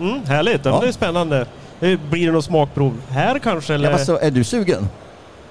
Mm, 0.00 0.24
härligt, 0.26 0.64
ja. 0.64 0.70
Ja. 0.70 0.80
det 0.80 0.88
är 0.88 0.92
spännande. 0.92 1.46
Det 1.80 1.96
Blir 1.96 2.26
det 2.26 2.32
något 2.32 2.44
smakprov 2.44 3.00
här 3.08 3.38
kanske? 3.38 3.74
Eller? 3.74 3.84
Jag 3.90 3.98
bara 3.98 4.04
så, 4.04 4.18
är 4.18 4.30
du 4.30 4.44
sugen? 4.44 4.88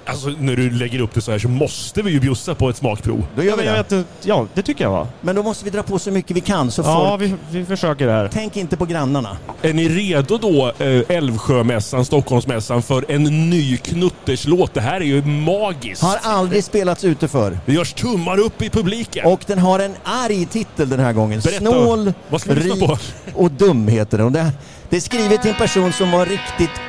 Alltså 0.05 0.29
när 0.39 0.55
du 0.55 0.69
lägger 0.69 0.99
upp 0.99 1.13
det 1.13 1.21
så 1.21 1.31
här 1.31 1.39
så 1.39 1.47
måste 1.47 2.01
vi 2.01 2.11
ju 2.11 2.19
bjussa 2.19 2.55
på 2.55 2.69
ett 2.69 2.77
smakprov. 2.77 3.25
Då 3.35 3.43
gör 3.43 3.49
ja, 3.49 3.55
vi 3.55 3.63
det. 3.63 3.97
vet, 3.97 4.07
ja, 4.23 4.47
det 4.53 4.61
tycker 4.61 4.83
jag 4.83 4.91
va? 4.91 5.07
Men 5.21 5.35
då 5.35 5.43
måste 5.43 5.65
vi 5.65 5.71
dra 5.71 5.83
på 5.83 5.99
så 5.99 6.11
mycket 6.11 6.37
vi 6.37 6.41
kan 6.41 6.71
så 6.71 6.81
Ja, 6.81 7.17
folk... 7.17 7.31
vi, 7.31 7.59
vi 7.59 7.65
försöker 7.65 8.05
det 8.07 8.11
här. 8.11 8.29
Tänk 8.33 8.57
inte 8.57 8.77
på 8.77 8.85
grannarna. 8.85 9.37
Är 9.61 9.73
ni 9.73 9.89
redo 9.89 10.37
då, 10.37 10.73
eh, 10.85 11.17
Älvsjömässan, 11.17 12.05
Stockholmsmässan, 12.05 12.81
för 12.81 13.05
en 13.11 13.23
ny 13.49 13.77
Knutterslåt? 13.77 14.73
Det 14.73 14.81
här 14.81 15.01
är 15.01 15.05
ju 15.05 15.25
magiskt. 15.25 16.01
Har 16.01 16.19
aldrig 16.23 16.63
spelats 16.63 17.03
ute 17.03 17.27
för. 17.27 17.59
Det 17.65 17.73
görs 17.73 17.93
tummar 17.93 18.39
upp 18.39 18.61
i 18.61 18.69
publiken. 18.69 19.25
Och 19.25 19.41
den 19.47 19.59
har 19.59 19.79
en 19.79 19.95
arg 20.03 20.45
titel 20.45 20.89
den 20.89 20.99
här 20.99 21.13
gången. 21.13 21.41
Berätta, 21.41 21.59
Snål, 21.59 22.13
rik 22.45 22.79
på? 22.79 22.97
och 23.33 23.51
dum 23.51 23.87
heter 23.87 24.17
den. 24.17 24.33
Det, 24.33 24.51
det 24.89 24.95
är 24.95 25.01
skrivet 25.01 25.41
till 25.41 25.51
en 25.51 25.57
person 25.57 25.93
som 25.93 26.11
var 26.11 26.25
riktigt 26.25 26.81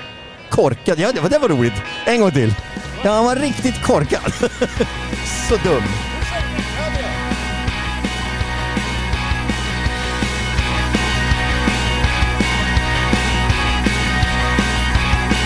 korkad. 0.50 0.98
Ja, 0.98 1.12
det 1.12 1.20
var, 1.20 1.28
det 1.28 1.38
var 1.38 1.48
roligt. 1.48 1.72
En 2.06 2.20
gång 2.20 2.30
till. 2.30 2.54
Ja, 3.04 3.12
han 3.12 3.24
var 3.24 3.36
riktigt 3.36 3.82
korkad. 3.82 4.32
Så 5.48 5.56
dum. 5.56 5.82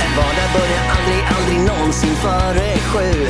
En 0.05 0.16
vardag 0.16 0.51
börjar 0.55 0.85
aldrig, 0.97 1.25
aldrig 1.37 1.59
någonsin 1.59 2.14
före 2.14 2.79
sju 2.79 3.27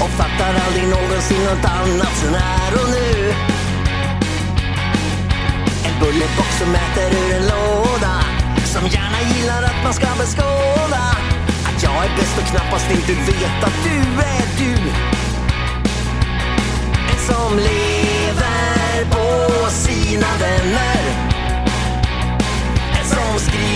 Och 0.00 0.10
fattar 0.10 0.54
aldrig 0.66 0.88
någonsin 0.88 1.44
något 1.44 1.64
annat 1.64 2.16
sen 2.16 2.34
här 2.34 2.72
och 2.72 2.88
nu 2.90 3.34
En 5.84 6.00
bullerbox 6.00 6.58
som 6.58 6.74
äter 6.74 7.18
ur 7.18 7.36
en 7.36 7.42
låda 7.42 8.20
Som 8.64 8.88
gärna 8.88 9.34
gillar 9.34 9.62
att 9.62 9.84
man 9.84 9.94
ska 9.94 10.06
beskåda 10.18 11.33
att 12.04 12.10
är 12.10 12.16
bäst 12.16 12.38
och 12.38 12.44
knappast 12.44 12.90
inte 12.90 13.12
vet 13.12 13.64
att 13.64 13.84
du 13.84 14.22
är 14.22 14.46
du. 14.58 14.90
En 17.12 17.18
som 17.26 17.58
lever 17.58 19.04
på 19.10 19.70
sina 19.70 20.26
vänner. 20.40 21.00
En 23.00 23.06
som 23.08 23.38
skriver 23.38 23.73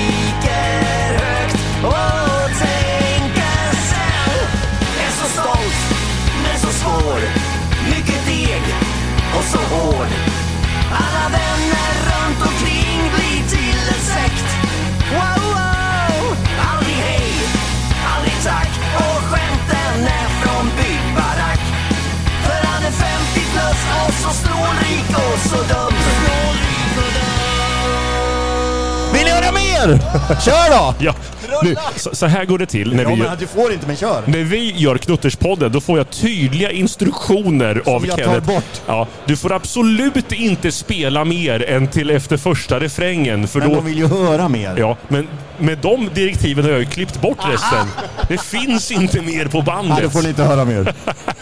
mer? 29.92 30.40
Kör 30.40 30.70
då! 30.78 30.94
Ja, 30.98 31.14
nu, 31.62 31.76
så, 31.96 32.14
så 32.14 32.26
här 32.26 32.44
går 32.44 32.58
det 32.58 32.66
till 32.66 32.94
när 32.94 33.02
Ja, 33.02 33.08
vi, 33.08 33.16
men 33.16 33.26
gör, 33.26 33.36
du 33.36 33.46
får 33.46 33.72
inte, 33.72 33.86
men 33.86 33.96
kör. 33.96 34.22
när 34.26 34.38
vi 34.44 34.70
gör 34.76 34.98
Knutterspodden. 34.98 35.72
Då 35.72 35.80
får 35.80 35.98
jag 35.98 36.10
tydliga 36.10 36.70
instruktioner 36.70 37.82
av 37.86 38.06
jag 38.06 38.16
tar 38.18 38.24
Kenneth. 38.24 38.46
bort. 38.46 38.80
Ja, 38.86 39.06
du 39.24 39.36
får 39.36 39.52
absolut 39.52 40.32
inte 40.32 40.72
spela 40.72 41.24
mer 41.24 41.70
än 41.70 41.86
till 41.88 42.10
efter 42.10 42.36
första 42.36 42.80
refrängen. 42.80 43.48
För 43.48 43.58
Men 43.58 43.68
då, 43.68 43.74
de 43.74 43.84
vill 43.84 43.98
ju 43.98 44.06
höra 44.06 44.48
mer. 44.48 44.74
Ja, 44.78 44.96
men 45.08 45.28
med 45.58 45.78
de 45.78 46.08
direktiven 46.14 46.64
har 46.64 46.70
jag 46.70 46.80
ju 46.80 46.86
klippt 46.86 47.20
bort 47.20 47.38
resten. 47.52 47.86
Det 48.28 48.40
finns 48.40 48.90
inte 48.90 49.20
mer 49.22 49.46
på 49.46 49.56
Nej, 49.58 49.66
bandet. 49.66 50.02
då 50.02 50.10
får 50.10 50.22
ni 50.22 50.28
inte 50.28 50.44
höra 50.44 50.64
mer. 50.64 50.94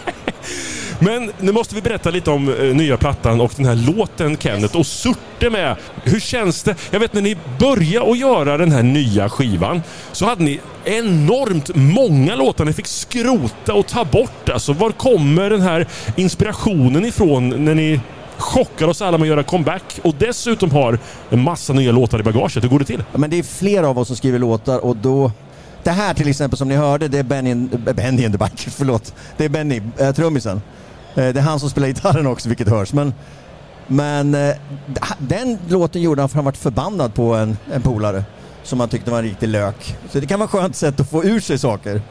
Men 0.99 1.33
nu 1.41 1.53
måste 1.53 1.75
vi 1.75 1.83
berätta 1.83 2.11
lite 2.11 2.31
om 2.31 2.49
eh, 2.49 2.75
nya 2.75 2.97
plattan 2.97 3.41
och 3.41 3.53
den 3.57 3.67
här 3.67 3.95
låten 3.97 4.37
Kenneth 4.37 4.77
och 4.77 4.87
Surte 4.87 5.51
med. 5.51 5.77
Hur 6.05 6.21
känns 6.21 6.63
det? 6.63 6.75
Jag 6.91 7.01
vet 7.01 7.13
när 7.13 7.23
ni 7.23 7.37
började 7.59 8.11
att 8.11 8.19
göra 8.19 8.57
den 8.57 8.73
här 8.73 8.83
nya 8.83 9.29
skivan 9.29 9.83
så 10.13 10.27
hade 10.27 10.45
ni 10.45 10.61
enormt 10.85 11.71
många 11.75 12.35
låtar 12.35 12.65
ni 12.65 12.73
fick 12.73 12.87
skrota 12.87 13.75
och 13.75 13.87
ta 13.87 14.05
bort. 14.05 14.49
Alltså 14.49 14.73
var 14.73 14.91
kommer 14.91 15.51
den 15.51 15.61
här 15.61 15.87
inspirationen 16.17 17.05
ifrån 17.05 17.65
när 17.65 17.75
ni 17.75 18.01
chockar 18.39 18.89
oss 18.89 19.03
alla 19.03 19.19
med 19.19 19.25
att 19.25 19.29
göra 19.29 19.43
comeback 19.43 20.01
och 20.03 20.15
dessutom 20.19 20.71
har 20.71 20.99
en 21.31 21.43
massa 21.43 21.73
nya 21.73 21.93
låtar 21.93 22.21
i 22.21 22.23
bagaget? 22.23 22.65
Hur 22.65 22.69
går 22.69 22.79
det 22.79 22.85
till? 22.85 23.05
Ja, 23.13 23.19
men 23.19 23.31
det 23.31 23.39
är 23.39 23.43
flera 23.43 23.89
av 23.89 23.99
oss 23.99 24.07
som 24.07 24.17
skriver 24.17 24.39
låtar 24.39 24.79
och 24.79 24.97
då... 24.97 25.33
Det 25.83 25.91
här 25.91 26.15
till 26.15 26.29
exempel 26.29 26.59
som 26.59 26.69
ni 26.69 26.75
hörde, 26.75 27.09
det 27.09 27.19
är 27.19 27.23
Benny, 27.23 27.55
Benny 27.95 28.25
and 28.25 28.39
the 28.39 28.45
Bikers, 28.45 28.75
förlåt. 28.77 29.15
Det 29.37 29.45
är 29.45 29.49
Benny, 29.49 29.83
äh, 29.99 30.13
trummisen. 30.13 30.61
Eh, 31.17 31.33
det 31.33 31.41
är 31.41 31.43
han 31.43 31.61
som 31.61 31.71
spelar 31.71 31.89
gitarren 31.89 32.27
också, 32.27 32.49
vilket 32.49 32.69
hörs. 32.69 32.93
Men, 32.93 33.15
men 33.87 34.35
eh, 34.35 34.57
den 35.19 35.59
låten 35.69 36.03
gjorde 36.03 36.23
han 36.23 36.29
för 36.29 36.37
han 36.37 36.45
varit 36.45 36.57
förbannad 36.57 37.15
på 37.15 37.35
en, 37.35 37.57
en 37.73 37.83
polare 37.83 38.25
som 38.63 38.81
han 38.81 38.89
tyckte 38.89 39.11
var 39.11 39.19
en 39.19 39.25
riktig 39.25 39.49
lök. 39.49 39.97
Så 40.11 40.21
det 40.21 40.27
kan 40.27 40.39
vara 40.39 40.47
ett 40.47 40.51
skönt 40.51 40.77
sätt 40.77 41.01
att 41.01 41.11
få 41.11 41.25
ur 41.25 41.41
sig 41.41 41.59
saker. 41.59 42.03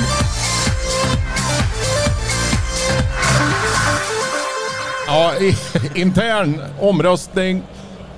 Ja, 5.06 5.37
i, 5.37 5.56
intern 6.00 6.61
omröstning 6.80 7.62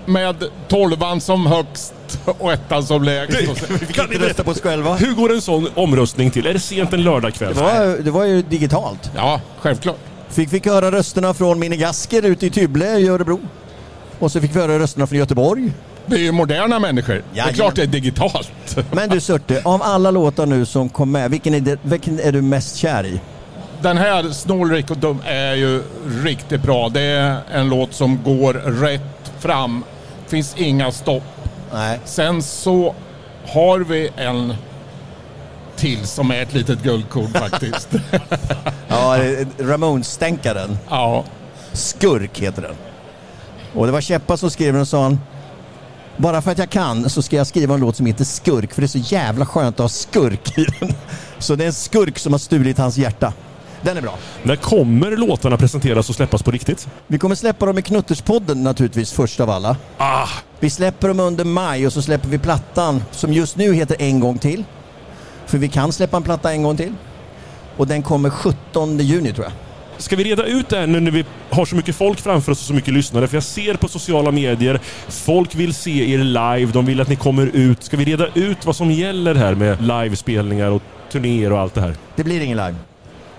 med 0.07 0.45
tolvan 0.69 1.21
som 1.21 1.47
högst 1.47 1.95
och 2.39 2.53
ettan 2.53 2.83
som 2.83 3.03
lägst. 3.03 3.41
Vi 3.81 3.93
kan 3.93 4.13
inte 4.13 4.29
rösta 4.29 4.45
på 4.45 4.51
oss 4.51 4.61
själva. 4.61 4.95
Hur 4.95 5.15
går 5.15 5.33
en 5.33 5.41
sån 5.41 5.69
omröstning 5.75 6.31
till? 6.31 6.47
Är 6.47 6.53
det 6.53 6.61
sent 6.61 6.93
en 6.93 7.03
lördagkväll? 7.03 7.55
Det 7.55 7.61
var, 7.61 8.03
det 8.03 8.11
var 8.11 8.25
ju 8.25 8.43
digitalt. 8.43 9.11
Ja, 9.17 9.41
självklart. 9.61 9.99
Fick, 10.29 10.51
fick 10.51 10.67
höra 10.67 10.93
rösterna 10.93 11.35
från 11.35 11.59
Mini 11.59 11.77
Gasker 11.77 12.23
ute 12.23 12.47
i 12.47 12.51
Tybble 12.51 12.99
i 12.99 13.09
Örebro. 13.09 13.41
Och 14.19 14.33
så 14.33 14.41
fick 14.41 14.57
vi 14.57 14.61
höra 14.61 14.79
rösterna 14.79 15.07
från 15.07 15.19
Göteborg. 15.19 15.73
Det 16.07 16.17
är 16.17 16.21
ju 16.21 16.33
moderna 16.33 16.79
människor. 16.79 17.13
Det 17.15 17.19
är 17.19 17.23
Jajamän. 17.37 17.55
klart 17.55 17.75
det 17.77 17.83
är 17.83 17.87
digitalt. 17.87 18.51
Men 18.93 19.09
du 19.09 19.21
Surte, 19.21 19.61
av 19.65 19.83
alla 19.83 20.11
låtar 20.11 20.47
nu 20.47 20.65
som 20.67 20.89
kom 20.89 21.13
med, 21.13 21.31
vilken 21.31 21.55
är, 21.55 21.61
det, 21.61 21.79
vilken 21.83 22.21
är 22.21 22.33
du 22.33 22.43
mest 22.43 22.77
kär 22.77 23.07
i? 23.07 23.21
Den 23.83 23.97
här 23.99 24.31
Snålrik 24.31 24.91
och 24.91 24.99
dum 24.99 25.19
är 25.27 25.55
ju 25.55 25.83
riktigt 26.25 26.63
bra. 26.63 26.89
Det 26.89 27.01
är 27.01 27.39
en 27.53 27.69
låt 27.69 27.95
som 27.95 28.23
går 28.25 28.55
rätt 28.55 29.33
fram. 29.39 29.85
Finns 30.27 30.55
inga 30.57 30.93
stopp. 30.93 31.23
Nej. 31.73 32.01
Sen 32.05 32.43
så 32.43 32.95
har 33.47 33.79
vi 33.79 34.11
en 34.17 34.55
till 35.77 36.07
som 36.07 36.31
är 36.31 36.43
ett 36.43 36.55
litet 36.55 36.83
guldkorn 36.83 37.33
faktiskt. 37.33 37.89
Ja, 38.89 39.17
eh, 39.23 39.47
Ramones-stänkaren. 39.59 40.79
ja. 40.91 41.25
Skurk 41.73 42.39
heter 42.39 42.63
den. 42.63 42.75
Och 43.75 43.87
det 43.87 43.93
var 43.93 44.01
Käppa 44.01 44.37
som 44.37 44.51
skrev 44.51 44.73
den 44.73 44.83
och 44.83 44.89
sa 44.89 45.03
han, 45.03 45.21
bara 46.17 46.43
för 46.43 46.51
att 46.51 46.59
jag 46.59 46.71
kan 46.71 47.11
så 47.11 47.23
ska 47.23 47.37
jag 47.37 47.47
skriva 47.47 47.75
en 47.75 47.81
låt 47.81 47.97
som 47.97 48.07
heter 48.07 48.25
Skurk, 48.25 48.75
för 48.75 48.81
det 48.83 48.87
är 48.87 49.03
så 49.03 49.15
jävla 49.15 49.47
skönt 49.47 49.77
att 49.77 49.85
ha 49.85 49.89
skurk 49.89 50.59
i 50.59 50.65
den. 50.81 50.93
Så 51.39 51.55
det 51.57 51.65
är 51.65 51.67
en 51.67 51.73
skurk 51.73 52.19
som 52.19 52.33
har 52.33 52.39
stulit 52.39 52.79
hans 52.79 52.97
hjärta. 52.97 53.33
Den 53.83 53.97
är 53.97 54.01
bra. 54.03 54.19
När 54.43 54.57
kommer 54.57 55.17
låtarna 55.17 55.57
presenteras 55.57 56.09
och 56.09 56.15
släppas 56.15 56.43
på 56.43 56.51
riktigt? 56.51 56.89
Vi 57.07 57.19
kommer 57.19 57.35
släppa 57.35 57.67
dem 57.67 57.79
i 57.79 57.83
Knutterspodden 57.83 58.63
naturligtvis 58.63 59.13
först 59.13 59.41
av 59.41 59.51
alla. 59.51 59.77
Ah, 59.99 60.29
Vi 60.61 60.71
släpper 60.71 61.09
dem 61.09 61.21
under 61.21 61.45
maj 61.45 61.87
och 61.87 61.93
så 61.93 62.03
släpper 62.03 62.29
vi 62.29 62.39
plattan 62.39 63.03
som 63.11 63.33
just 63.33 63.57
nu 63.57 63.75
heter 63.75 63.97
En 63.99 64.21
gång 64.21 64.39
till. 64.39 64.65
För 65.47 65.59
vi 65.59 65.69
kan 65.69 65.93
släppa 65.93 66.17
en 66.17 66.23
platta 66.23 66.53
en 66.53 66.63
gång 66.63 66.77
till. 66.77 66.95
Och 67.77 67.87
den 67.87 68.03
kommer 68.03 68.31
17 68.31 68.99
juni 68.99 69.33
tror 69.33 69.45
jag. 69.45 69.53
Ska 70.03 70.17
vi 70.17 70.25
reda 70.25 70.45
ut 70.45 70.69
det 70.69 70.77
här 70.79 70.87
nu 70.87 71.01
när 71.01 71.11
vi 71.11 71.25
har 71.51 71.65
så 71.65 71.77
mycket 71.77 71.97
folk 71.97 72.21
framför 72.21 72.53
oss 72.53 72.61
och 72.61 72.67
så 72.67 72.73
mycket 72.75 72.95
lyssnare? 72.95 73.29
För 73.29 73.37
jag 73.37 73.45
ser 73.45 73.75
på 73.75 73.89
sociala 73.89 74.31
medier, 74.31 74.81
folk 75.09 75.55
vill 75.55 75.75
se 75.75 76.13
er 76.15 76.19
live, 76.19 76.73
de 76.73 76.87
vill 76.87 77.01
att 77.01 77.09
ni 77.09 77.17
kommer 77.17 77.47
ut. 77.47 77.83
Ska 77.83 77.97
vi 77.97 78.05
reda 78.05 78.27
ut 78.35 78.67
vad 78.67 78.77
som 78.77 78.91
gäller 78.91 79.35
här 79.35 79.55
med 79.55 79.83
livespelningar 79.83 80.71
och 80.71 80.83
turnéer 81.13 81.53
och 81.53 81.59
allt 81.61 81.75
det 81.75 81.81
här? 81.81 81.95
Det 82.17 82.25
blir 82.25 82.41
ingen 82.41 82.57
live. 82.57 82.75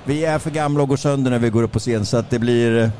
Vi 0.06 0.26
är 0.26 0.40
för 0.40 0.50
gamla 0.52 0.84
och 0.84 0.90
går 0.90 0.98
sönder 0.98 1.32
när 1.32 1.40
vi 1.40 1.50
går 1.50 1.64
upp 1.64 1.72
på 1.72 1.80
scen 1.80 2.06
så 2.06 2.18
att 2.18 2.30
det 2.30 2.40
blir... 2.40 2.92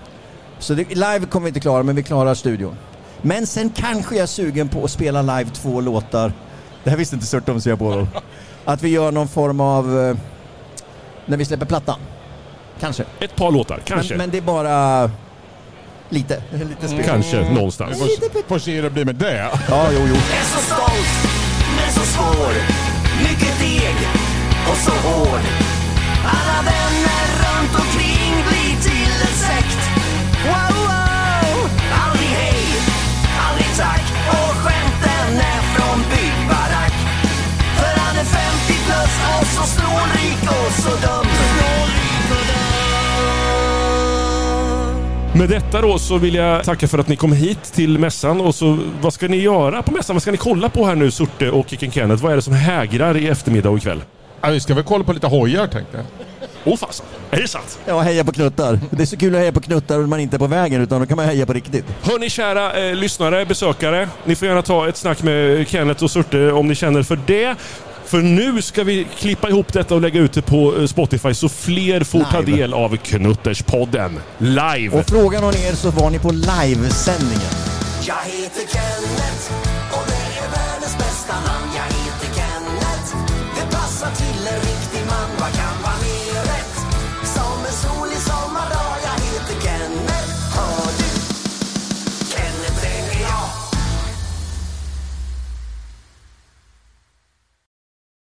Så 0.60 0.74
det, 0.74 0.90
live 0.90 1.20
kommer 1.30 1.44
vi 1.46 1.48
inte 1.50 1.60
klara 1.60 1.84
men 1.84 1.96
vi 1.96 2.04
klarar 2.04 2.34
studion. 2.34 2.76
Men 3.22 3.48
sen 3.48 3.70
kanske 3.70 4.16
jag 4.16 4.24
är 4.24 4.28
sugen 4.28 4.70
på 4.70 4.84
att 4.84 4.92
spela 4.92 5.22
live 5.22 5.50
två 5.54 5.82
låtar. 5.82 6.34
Det 6.84 6.90
här 6.90 6.98
visste 6.98 7.16
inte 7.16 7.28
Surt 7.28 7.50
om, 7.50 7.62
ser 7.62 7.70
jag 7.70 7.80
på. 7.80 8.08
Att 8.66 8.82
vi 8.84 8.90
gör 8.90 9.12
någon 9.12 9.28
form 9.28 9.60
av... 9.60 10.00
eh, 10.10 10.16
När 11.26 11.38
vi 11.38 11.46
släpper 11.46 11.66
plattan. 11.66 12.00
Kanske. 12.80 13.04
Ett 13.20 13.36
par 13.36 13.52
låtar, 13.52 13.80
kanske. 13.86 14.14
Men, 14.14 14.18
men 14.18 14.30
det 14.30 14.38
är 14.38 14.42
bara... 14.42 15.12
Lite. 16.10 16.42
Lite 16.52 16.88
spel. 16.88 17.04
Kanske, 17.06 17.50
någonstans. 17.50 18.00
Får, 18.00 18.48
får 18.48 18.60
se 18.60 18.72
hur 18.76 18.84
det 18.84 18.90
blir 18.90 19.06
med 19.06 19.16
det. 19.16 19.50
Ja, 19.70 19.88
jo, 19.92 20.00
jo. 20.10 20.16
Är 20.16 20.44
så 20.44 20.60
stolt, 20.60 21.14
men 21.78 21.92
så 21.94 22.02
svår. 22.02 22.54
Mycket 23.24 23.60
deg 23.60 23.96
och 24.72 24.78
så 24.78 24.92
hård. 24.92 25.44
Alla 26.26 26.62
vänner 26.72 27.26
runt 27.44 27.76
omkring 27.82 28.34
blir 28.50 28.82
till 28.82 29.12
en 29.28 29.36
sekt. 29.46 29.82
Wow, 30.46 30.78
wow! 30.88 31.70
Aldrig 32.04 32.28
hej, 32.28 32.66
aldrig 33.48 33.68
tack. 33.78 34.04
Och 34.30 34.54
skämten 34.64 35.32
är 35.54 35.62
från 35.74 36.00
byggbarack. 36.12 36.94
För 37.80 38.00
han 38.02 38.16
är 38.18 38.26
50 38.26 38.74
plus 38.86 39.14
och 39.40 39.48
så 39.56 39.64
snålrik 39.76 40.42
och 40.44 40.72
så 40.84 40.90
dum. 40.90 41.28
Snålrik. 41.54 42.13
Med 45.36 45.50
detta 45.50 45.82
då 45.82 46.00
så 46.00 46.18
vill 46.18 46.36
jag 46.36 46.64
tacka 46.64 46.88
för 46.88 46.98
att 46.98 47.08
ni 47.08 47.16
kom 47.16 47.34
hit 47.34 47.64
till 47.64 48.00
mässan. 48.00 48.42
Och 48.42 48.56
så, 48.56 48.80
vad 49.02 49.14
ska 49.14 49.28
ni 49.28 49.38
göra 49.38 49.82
på 49.82 49.92
mässan? 49.92 50.16
Vad 50.16 50.22
ska 50.22 50.32
ni 50.32 50.38
kolla 50.38 50.70
på 50.70 50.86
här 50.86 50.96
nu, 50.96 51.12
Surte 51.12 51.52
och 51.52 51.70
Kicken 51.70 51.92
Kenneth? 51.92 52.24
Vad 52.24 52.32
är 52.32 52.36
det 52.36 52.42
som 52.42 52.54
hägrar 52.54 53.18
i 53.18 53.28
eftermiddag 53.28 53.70
och 53.70 53.78
ikväll? 53.78 54.02
Ja, 54.42 54.50
vi 54.50 54.60
ska 54.60 54.74
väl 54.74 54.84
kolla 54.84 55.04
på 55.04 55.14
lite 55.14 55.28
hojar 55.28 55.68
tänkte 55.68 55.98
jag. 55.98 56.06
Åh 56.66 56.78
fasen, 56.78 57.06
är 57.32 57.42
det 57.42 57.48
sant? 57.48 57.80
Ja, 57.86 58.00
heja 58.00 58.24
på 58.24 58.32
knuttar. 58.32 58.80
Det 58.90 59.02
är 59.02 59.06
så 59.06 59.18
kul 59.18 59.36
att 59.36 59.42
heja 59.42 59.52
på 59.52 59.62
knuttar 59.62 59.98
när 59.98 60.08
man 60.08 60.20
inte 60.20 60.38
är 60.38 60.40
på 60.40 60.48
vägen 60.48 60.82
utan 60.82 61.00
då 61.00 61.08
kan 61.08 61.18
man 61.18 61.26
heja 61.26 61.46
på 61.46 61.54
riktigt. 61.54 61.86
Hörni 62.02 62.30
kära 62.30 62.74
eh, 62.74 62.96
lyssnare, 62.96 63.46
besökare. 63.46 64.10
Ni 64.26 64.36
får 64.36 64.48
gärna 64.48 64.62
ta 64.62 64.88
ett 64.88 64.98
snack 64.98 65.24
med 65.24 65.68
Kenneth 65.68 66.04
och 66.04 66.12
Surte 66.12 66.52
om 66.52 66.68
ni 66.68 66.76
känner 66.76 67.04
för 67.04 67.20
det. 67.26 67.56
För 68.06 68.22
nu 68.22 68.62
ska 68.62 68.84
vi 68.84 69.08
klippa 69.18 69.50
ihop 69.50 69.74
detta 69.74 69.96
och 69.96 70.02
lägga 70.02 70.20
ut 70.20 70.34
det 70.34 70.42
på 70.42 70.78
eh, 70.80 70.86
Spotify 70.86 71.34
så 71.34 71.50
fler 71.50 72.04
får 72.04 72.24
ta 72.24 72.40
Live. 72.42 72.58
del 72.58 72.74
av 72.74 72.98
Knutterspodden. 72.98 74.20
Live! 74.38 75.00
Och 75.00 75.06
frågan 75.10 75.44
om 75.44 75.50
er 75.50 75.76
så 75.76 75.90
var 75.92 76.10
ni 76.10 76.20
på 76.20 76.32
livesändningen. 76.32 77.52
Jag 78.08 78.16
heter 78.16 78.62
Kenneth 78.74 79.33